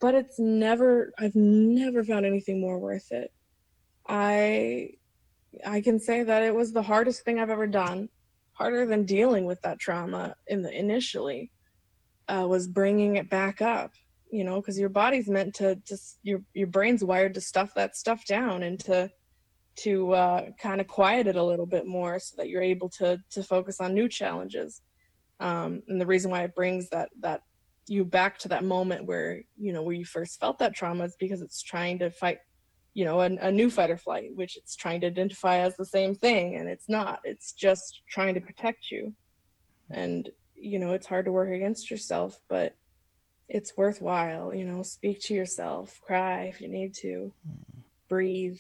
[0.01, 3.33] But it's never I've never found anything more worth it.
[4.09, 4.91] I
[5.67, 8.09] I can say that it was the hardest thing I've ever done,
[8.53, 11.51] harder than dealing with that trauma in the initially,
[12.29, 13.93] uh, was bringing it back up
[14.33, 17.97] you know because your body's meant to just your your brain's wired to stuff that
[17.97, 19.11] stuff down and to
[19.77, 23.19] to uh, kind of quiet it a little bit more so that you're able to
[23.31, 24.83] to focus on new challenges.
[25.39, 27.43] Um, and the reason why it brings that that
[27.87, 31.17] you back to that moment where you know where you first felt that trauma is
[31.19, 32.39] because it's trying to fight
[32.93, 35.85] you know a, a new fight or flight which it's trying to identify as the
[35.85, 37.21] same thing and it's not.
[37.25, 39.15] It's just trying to protect you.
[39.91, 42.75] And you know it's hard to work against yourself but
[43.51, 47.83] it's worthwhile you know speak to yourself cry if you need to mm.
[48.09, 48.59] breathe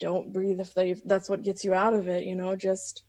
[0.00, 3.04] don't breathe if they that's what gets you out of it you know just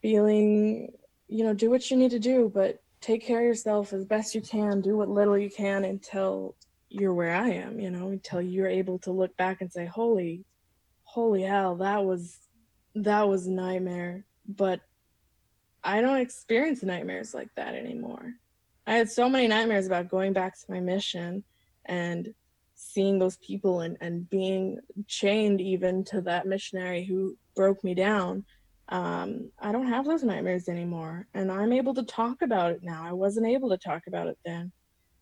[0.00, 0.92] feeling
[1.26, 4.34] you know do what you need to do but take care of yourself as best
[4.34, 6.54] you can do what little you can until
[6.88, 10.44] you're where i am you know until you're able to look back and say holy
[11.02, 12.38] holy hell that was
[12.94, 14.80] that was a nightmare but
[15.82, 18.34] i don't experience nightmares like that anymore
[18.86, 21.42] I had so many nightmares about going back to my mission
[21.86, 22.34] and
[22.74, 28.44] seeing those people and, and being chained even to that missionary who broke me down.
[28.90, 31.26] Um, I don't have those nightmares anymore.
[31.32, 33.02] And I'm able to talk about it now.
[33.04, 34.70] I wasn't able to talk about it then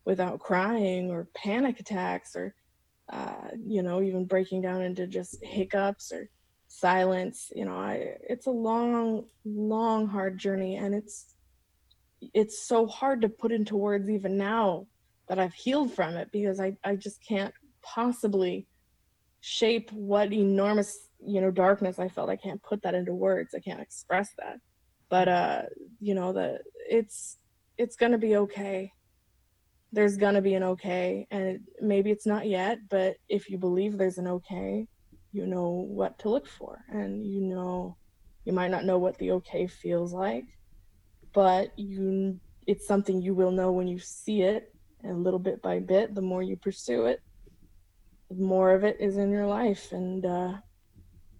[0.03, 2.53] without crying or panic attacks or,
[3.11, 6.29] uh, you know, even breaking down into just hiccups or
[6.67, 7.49] silence.
[7.55, 10.75] You know, I, it's a long, long, hard journey.
[10.75, 11.32] And it's,
[12.33, 14.87] it's so hard to put into words even now
[15.27, 18.67] that I've healed from it because I, I just can't possibly
[19.41, 22.29] shape what enormous you know darkness I felt.
[22.29, 23.53] I can't put that into words.
[23.53, 24.59] I can't express that.
[25.09, 25.61] But uh,
[25.99, 26.59] you know, the
[26.89, 27.37] it's
[27.77, 28.91] it's gonna be okay.
[29.91, 34.17] There's gonna be an okay, and maybe it's not yet, but if you believe there's
[34.17, 34.87] an okay,
[35.31, 37.97] you know what to look for, and you know
[38.45, 40.45] you might not know what the okay feels like,
[41.33, 44.73] but you it's something you will know when you see it
[45.03, 47.21] and little bit by bit the more you pursue it
[48.37, 49.91] the more of it is in your life.
[49.91, 50.53] And uh,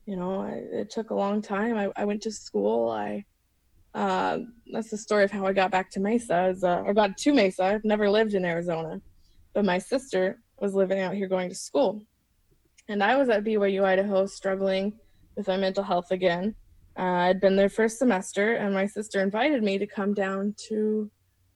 [0.05, 1.77] you know I, it took a long time.
[1.77, 2.89] I, I went to school.
[2.89, 3.25] I
[3.93, 4.39] uh,
[4.71, 7.31] that's the story of how i got back to mesa as, uh, i got to
[7.31, 7.63] mesa.
[7.63, 8.99] I've never lived in arizona
[9.53, 12.01] but my sister was living out here going to school.
[12.89, 14.93] And i was at byu idaho struggling
[15.35, 16.55] with my mental health again
[16.97, 21.09] uh, I'd been there a semester, and my sister invited me to come down to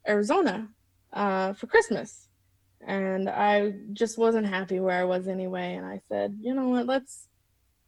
[0.07, 0.69] Arizona
[1.13, 2.29] uh, for Christmas.
[2.85, 5.75] And I just wasn't happy where I was anyway.
[5.75, 7.27] And I said, you know what, let's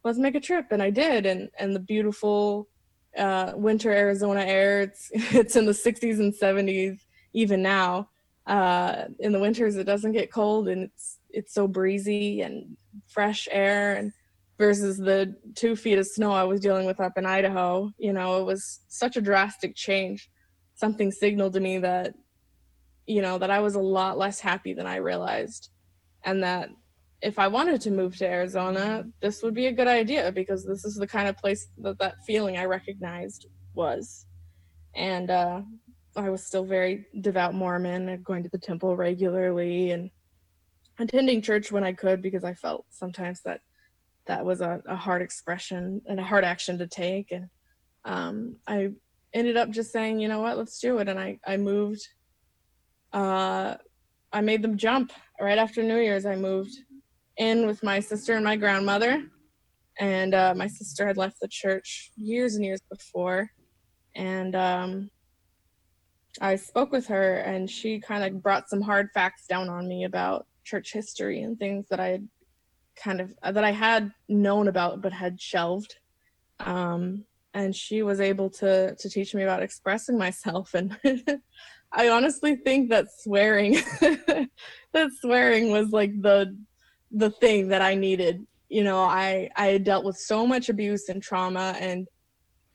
[0.04, 0.66] let's make a trip.
[0.70, 1.26] And I did.
[1.26, 2.68] And and the beautiful
[3.16, 7.00] uh, winter Arizona air, it's it's in the 60s and 70s
[7.32, 8.08] even now.
[8.46, 12.76] Uh, in the winters, it doesn't get cold, and it's it's so breezy and
[13.06, 14.12] fresh air and
[14.60, 17.90] versus the two feet of snow I was dealing with up in Idaho.
[17.96, 20.30] You know, it was such a drastic change.
[20.74, 22.12] Something signaled to me that,
[23.06, 25.70] you know, that I was a lot less happy than I realized.
[26.24, 26.68] And that
[27.22, 30.84] if I wanted to move to Arizona, this would be a good idea because this
[30.84, 34.26] is the kind of place that that feeling I recognized was.
[34.94, 35.62] And uh,
[36.16, 40.10] I was still very devout Mormon, going to the temple regularly and
[40.98, 43.62] attending church when I could because I felt sometimes that
[44.26, 47.32] that was a, a hard expression and a hard action to take.
[47.32, 47.48] And
[48.04, 48.90] um, I
[49.34, 51.08] ended up just saying, you know what, let's do it.
[51.08, 52.06] And I, I moved,
[53.12, 53.76] uh,
[54.32, 56.26] I made them jump right after New Year's.
[56.26, 56.76] I moved
[57.36, 59.24] in with my sister and my grandmother.
[59.98, 63.50] And uh, my sister had left the church years and years before.
[64.14, 65.10] And um,
[66.40, 70.04] I spoke with her, and she kind of brought some hard facts down on me
[70.04, 72.28] about church history and things that I had
[72.96, 75.96] kind of that I had known about but had shelved.
[76.60, 77.24] Um,
[77.54, 80.96] and she was able to to teach me about expressing myself and
[81.92, 83.72] I honestly think that swearing
[84.92, 86.56] that swearing was like the
[87.10, 91.08] the thing that I needed you know, I I had dealt with so much abuse
[91.08, 92.08] and trauma and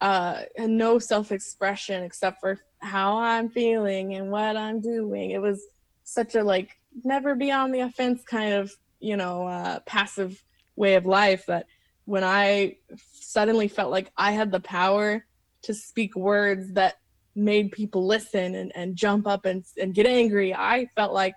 [0.01, 5.31] uh and no self-expression except for how I'm feeling and what I'm doing.
[5.31, 5.65] It was
[6.03, 10.43] such a like never be on the offense kind of, you know, uh passive
[10.75, 11.65] way of life that
[12.05, 12.77] when I
[13.11, 15.25] suddenly felt like I had the power
[15.63, 16.95] to speak words that
[17.35, 21.33] made people listen and, and jump up and, and get angry, I felt like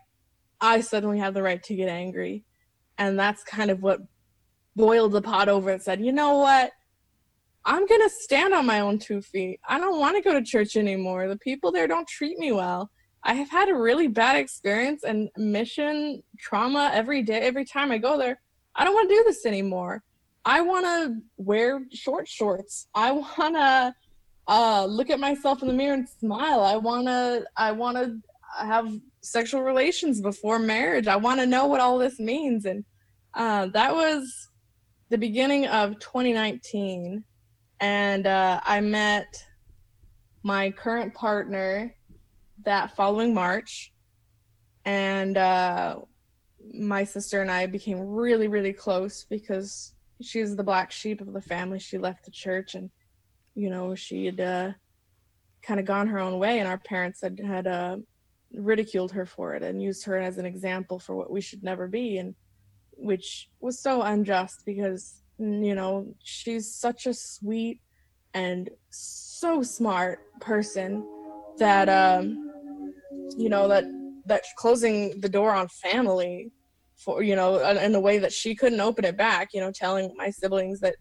[0.61, 2.44] I suddenly had the right to get angry.
[2.98, 4.00] And that's kind of what
[4.76, 6.72] boiled the pot over and said, you know what?
[7.64, 9.61] I'm going to stand on my own two feet.
[9.68, 11.28] I don't want to go to church anymore.
[11.28, 12.90] The people there don't treat me well.
[13.22, 17.98] I have had a really bad experience and mission trauma every day, every time I
[17.98, 18.40] go there.
[18.74, 20.02] I don't want to do this anymore.
[20.44, 22.86] I want to wear short shorts.
[22.94, 23.94] I want to
[24.46, 26.62] uh, look at myself in the mirror and smile.
[26.62, 28.18] I want to I want to
[28.58, 28.88] have
[29.20, 31.06] sexual relations before marriage.
[31.06, 32.84] I want to know what all this means and
[33.34, 34.48] uh, that was
[35.10, 37.24] the beginning of 2019
[37.80, 39.44] and uh, I met
[40.42, 41.94] my current partner
[42.68, 43.92] that following March.
[44.84, 46.00] And uh,
[46.74, 51.40] my sister and I became really, really close because she's the black sheep of the
[51.40, 51.78] family.
[51.78, 52.90] She left the church and,
[53.54, 54.72] you know, she had uh,
[55.62, 57.96] kind of gone her own way, and our parents had had uh,
[58.52, 61.88] ridiculed her for it and used her as an example for what we should never
[61.88, 62.34] be, and
[62.92, 67.80] which was so unjust because, you know, she's such a sweet
[68.34, 71.06] and so smart person
[71.58, 72.47] that, um,
[73.36, 73.84] you know, that
[74.26, 76.52] that closing the door on family
[76.98, 80.12] for you know in a way that she couldn't open it back you know telling
[80.16, 80.96] my siblings that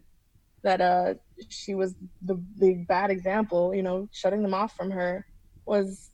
[0.62, 1.14] that uh
[1.48, 5.26] she was the the bad example you know shutting them off from her
[5.66, 6.10] was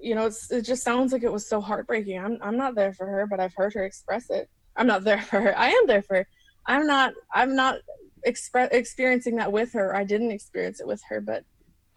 [0.00, 2.18] you know it just sounds like it was so heartbreaking.
[2.18, 4.48] I'm i'm not there for her but i've heard her express it.
[4.76, 5.58] I'm not there for her.
[5.58, 6.26] I am there for her.
[6.66, 7.76] I'm not i'm not
[8.24, 9.94] express experiencing that with her.
[9.94, 11.44] I didn't experience it with her but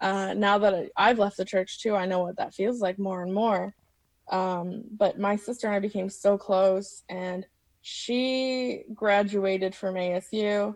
[0.00, 3.22] uh now that i've left the church too i know what that feels like more
[3.22, 3.74] and more
[4.30, 7.46] um, but my sister and I became so close, and
[7.82, 10.74] she graduated from ASU,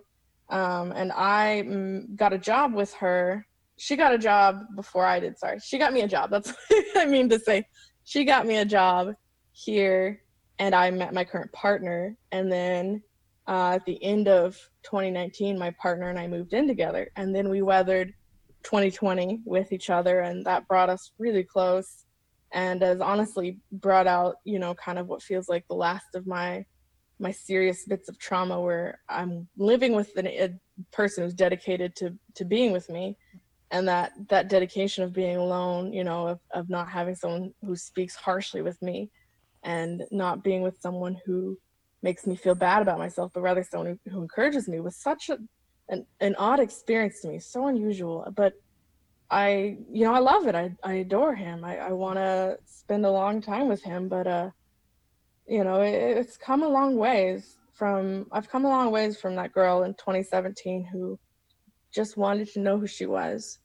[0.48, 3.46] um, and I mm, got a job with her.
[3.76, 5.38] She got a job before I did.
[5.38, 6.30] Sorry, she got me a job.
[6.30, 7.66] That's what I mean to say.
[8.04, 9.14] She got me a job
[9.52, 10.22] here,
[10.58, 12.16] and I met my current partner.
[12.32, 13.02] And then
[13.46, 17.50] uh, at the end of 2019, my partner and I moved in together, and then
[17.50, 18.14] we weathered
[18.64, 22.04] 2020 with each other, and that brought us really close.
[22.54, 26.26] And has honestly brought out you know kind of what feels like the last of
[26.26, 26.64] my
[27.18, 30.50] my serious bits of trauma where i'm living with an, a
[30.90, 33.16] person who's dedicated to to being with me.
[33.70, 37.74] And that that dedication of being alone you know of, of not having someone who
[37.74, 39.10] speaks harshly with me
[39.62, 41.56] and not being with someone who
[42.02, 45.30] makes me feel bad about myself but rather someone who, who encourages me was such
[45.30, 45.38] a
[45.88, 48.54] an, an odd experience to me so unusual but
[49.32, 50.54] I, you know, I love it.
[50.54, 51.64] I, I adore him.
[51.64, 54.50] I, I want to spend a long time with him, but, uh,
[55.46, 59.34] you know, it, it's come a long ways from, I've come a long ways from
[59.36, 61.18] that girl in 2017 who
[61.94, 63.58] just wanted to know who she was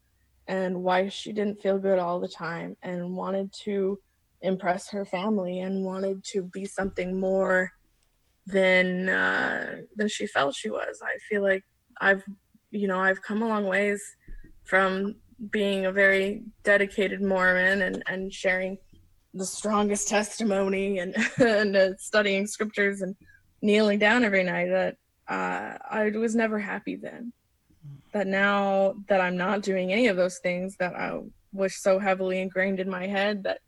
[0.47, 3.99] and why she didn't feel good all the time and wanted to
[4.41, 7.73] impress her family and wanted to be something more
[8.45, 11.01] than, uh, than she felt she was.
[11.03, 11.65] I feel like
[12.01, 12.23] I've,
[12.71, 14.01] you know, I've come a long ways
[14.63, 15.15] from
[15.51, 18.77] being a very dedicated Mormon and, and sharing
[19.33, 23.15] the strongest testimony and, and uh, studying scriptures and
[23.61, 24.95] kneeling down every night that
[25.27, 27.33] uh, I was never happy then.
[28.13, 31.19] That now that I'm not doing any of those things that I
[31.53, 33.59] was so heavily ingrained in my head that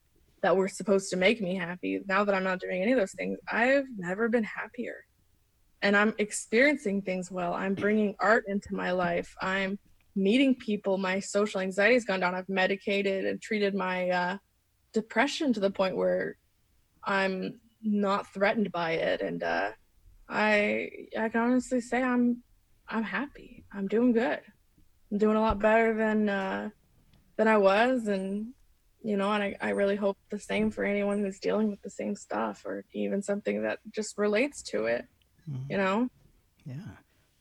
[0.42, 2.00] that were supposed to make me happy.
[2.08, 4.96] Now that I'm not doing any of those things, I've never been happier.
[5.82, 7.54] And I'm experiencing things well.
[7.54, 9.34] I'm bringing art into my life.
[9.42, 9.80] I'm
[10.16, 12.36] meeting people, my social anxiety has gone down.
[12.36, 14.38] I've medicated and treated my uh,
[14.94, 16.38] depression to the point where
[17.04, 19.72] I'm not threatened by it, and uh,
[20.28, 22.44] I I can honestly say I'm
[22.88, 23.66] I'm happy.
[23.74, 24.42] I'm doing good.
[25.12, 26.70] I'm doing a lot better than uh,
[27.38, 28.54] than I was, and
[29.02, 31.90] you know, and I, I really hope the same for anyone who's dealing with the
[31.90, 35.06] same stuff, or even something that just relates to it.
[35.50, 35.72] Mm-hmm.
[35.72, 36.10] You know.
[36.66, 36.76] Yeah.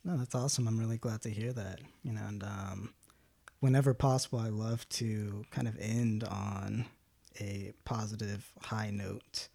[0.05, 0.67] No, that's awesome.
[0.67, 1.81] I'm really glad to hear that.
[2.03, 2.95] You know, and um,
[3.61, 6.87] whenever possible, I love to kind of end on
[7.41, 9.49] a positive high note.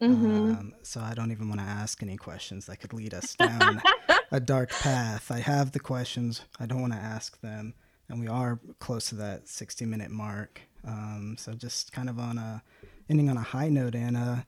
[0.00, 0.52] Mm-hmm.
[0.52, 3.82] Um, so I don't even want to ask any questions that could lead us down
[4.30, 5.30] a dark path.
[5.30, 6.42] I have the questions.
[6.60, 7.74] I don't want to ask them,
[8.08, 10.60] and we are close to that 60 minute mark.
[10.86, 12.62] Um, so just kind of on a
[13.10, 14.46] ending on a high note, Anna.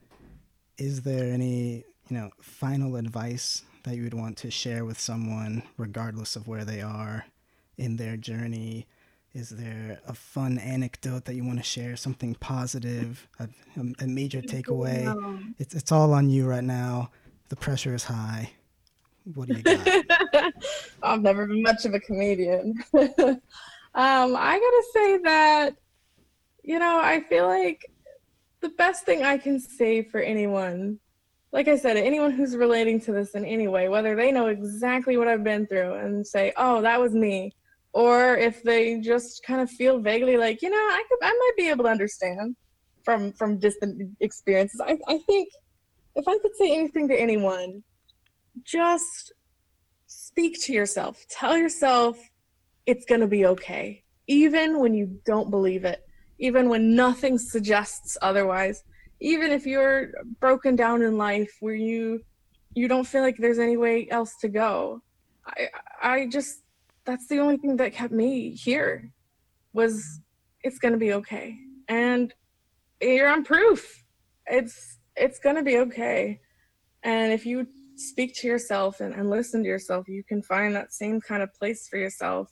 [0.79, 5.63] Is there any you know final advice that you would want to share with someone,
[5.79, 7.27] regardless of where they are
[7.79, 8.87] in their journey?
[9.33, 11.97] Is there a fun anecdote that you want to share?
[11.97, 13.49] Something positive, a,
[14.01, 15.55] a major takeaway?
[15.59, 17.11] It's it's all on you right now.
[17.49, 18.53] The pressure is high.
[19.35, 20.53] What do you got?
[21.03, 22.75] I've never been much of a comedian.
[22.95, 23.41] um,
[23.95, 25.77] I gotta say that,
[26.65, 27.91] you know, I feel like
[28.61, 30.99] the best thing I can say for anyone,
[31.53, 35.17] like I said, anyone who's relating to this in any way, whether they know exactly
[35.17, 37.53] what I've been through and say, "Oh, that was me,"
[37.93, 41.53] or if they just kind of feel vaguely like you know i could i might
[41.57, 42.55] be able to understand
[43.05, 44.81] from from distant experiences.
[44.85, 45.49] I, I think
[46.15, 47.83] if i could say anything to anyone
[48.65, 49.33] just
[50.07, 51.25] speak to yourself.
[51.31, 52.19] Tell yourself
[52.85, 56.01] it's going to be okay even when you don't believe it
[56.39, 58.83] even when nothing suggests otherwise
[59.21, 62.21] even if you're broken down in life where you
[62.75, 65.03] you don't feel like there's any way else to go.
[65.47, 65.69] I
[66.03, 66.63] i just
[67.05, 69.11] that's the only thing that kept me here
[69.73, 70.21] was
[70.63, 71.57] it's going to be okay.
[71.89, 72.33] And
[73.01, 74.05] you're on proof.
[74.47, 76.41] It's it's going to be okay.
[77.03, 77.67] And if you
[77.97, 81.53] speak to yourself and, and listen to yourself you can find that same kind of
[81.53, 82.51] place for yourself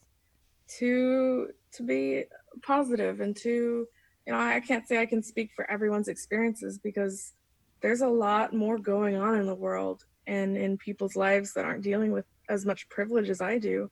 [0.78, 2.24] to to be
[2.62, 3.86] positive and to
[4.28, 7.32] you know i can't say i can speak for everyone's experiences because
[7.80, 11.82] there's a lot more going on in the world and in people's lives that aren't
[11.82, 13.90] dealing with as much privilege as i do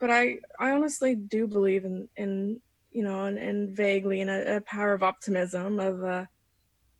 [0.00, 2.60] but I I honestly do believe in in
[2.90, 6.24] you know and, and vaguely in a, a, power of optimism of uh,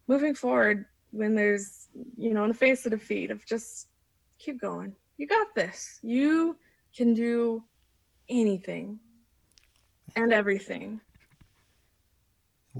[0.07, 3.89] moving forward when there's you know in the face of defeat of just
[4.39, 4.95] keep going.
[5.17, 5.99] You got this.
[6.03, 6.57] You
[6.97, 7.65] can do
[8.29, 9.01] anything
[10.15, 11.01] and everything.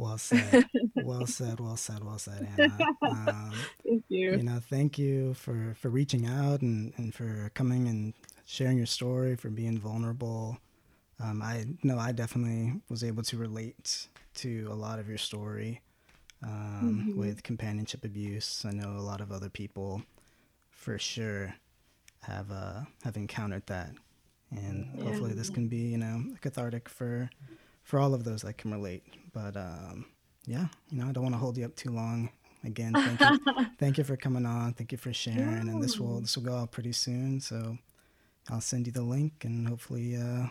[0.01, 0.65] Well said.
[0.97, 1.61] well said.
[1.61, 2.03] Well said.
[2.03, 2.75] Well said, Anna.
[3.03, 3.53] Um,
[3.87, 4.31] thank you.
[4.31, 8.15] You know, thank you for for reaching out and and for coming and
[8.47, 10.57] sharing your story, for being vulnerable.
[11.23, 15.83] Um, I know I definitely was able to relate to a lot of your story
[16.43, 17.21] um, mm-hmm.
[17.21, 18.65] with companionship abuse.
[18.67, 20.03] I know a lot of other people,
[20.71, 21.53] for sure,
[22.23, 23.91] have uh, have encountered that,
[24.51, 25.05] and yeah.
[25.05, 27.29] hopefully this can be you know cathartic for
[27.91, 29.03] for all of those that can relate.
[29.33, 30.07] But um,
[30.47, 32.31] yeah, you know I don't want to hold you up too long.
[32.63, 34.75] Again, thank you, thank you for coming on.
[34.75, 35.73] Thank you for sharing, yeah.
[35.73, 37.41] and this will this will go out pretty soon.
[37.41, 37.77] So
[38.49, 40.47] I'll send you the link and hopefully, uh,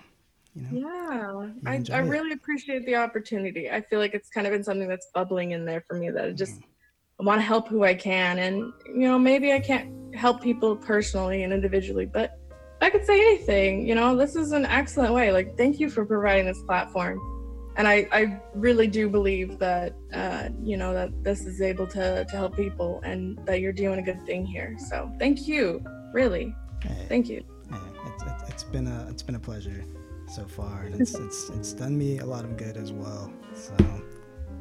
[0.54, 1.54] you know.
[1.66, 3.70] Yeah, I, I really appreciate the opportunity.
[3.70, 6.26] I feel like it's kind of been something that's bubbling in there for me that
[6.26, 7.26] I just mm-hmm.
[7.26, 8.40] want to help who I can.
[8.40, 12.39] And, you know, maybe I can't help people personally and individually, but
[12.82, 15.32] I could say anything, you know, this is an excellent way.
[15.32, 17.20] Like, thank you for providing this platform.
[17.76, 22.26] And I, I really do believe that, uh, you know, that this is able to,
[22.26, 24.76] to help people and that you're doing a good thing here.
[24.90, 26.54] So thank you, really.
[26.82, 27.06] Hey.
[27.08, 27.44] Thank you
[28.22, 29.84] it's, it's been a it's been a pleasure
[30.28, 33.32] so far, and it's it's it's done me a lot of good as well.
[33.54, 33.76] So,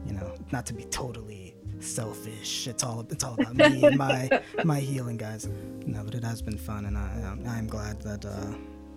[0.06, 2.66] you know, not to be totally selfish.
[2.66, 4.28] It's all it's all about me and my
[4.64, 5.48] my healing, guys.
[5.86, 8.54] No, but it has been fun, and I I am glad that uh,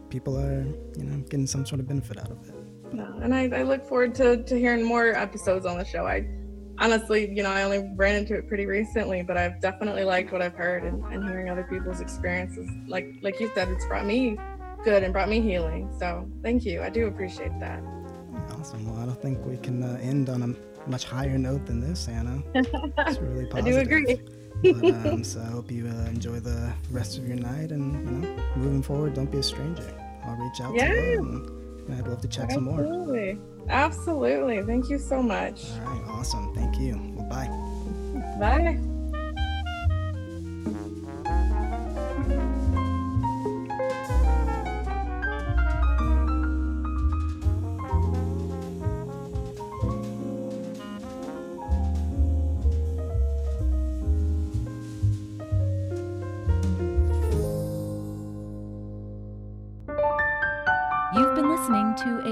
[0.09, 0.63] people are
[0.97, 2.55] you know getting some sort of benefit out of it.
[2.93, 6.05] No, and I, I look forward to to hearing more episodes on the show.
[6.05, 6.27] I
[6.77, 10.41] honestly, you know, I only ran into it pretty recently, but I've definitely liked what
[10.41, 12.69] I've heard and, and hearing other people's experiences.
[12.87, 14.37] Like like you said, it's brought me
[14.83, 15.93] good and brought me healing.
[15.99, 16.81] So thank you.
[16.81, 17.81] I do appreciate that.
[18.51, 18.85] Awesome.
[18.85, 20.47] Well, I don't think we can uh, end on a
[20.87, 22.41] much higher note than this, Anna.
[22.55, 23.51] It's really positive.
[23.51, 24.19] I do agree.
[24.63, 28.27] but, um, so I hope you uh, enjoy the rest of your night, and you
[28.27, 29.93] know, moving forward, don't be a stranger.
[30.23, 30.87] I'll reach out yeah.
[30.87, 32.79] to you, and I'd love to chat some more.
[32.79, 34.63] Absolutely, absolutely.
[34.63, 35.65] Thank you so much.
[35.85, 36.03] All right.
[36.09, 36.53] Awesome.
[36.53, 36.99] Thank you.
[37.15, 37.47] Well, bye.
[38.39, 38.90] Bye.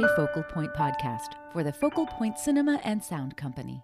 [0.04, 3.84] A Focal Point podcast for the Focal Point Cinema and Sound Company.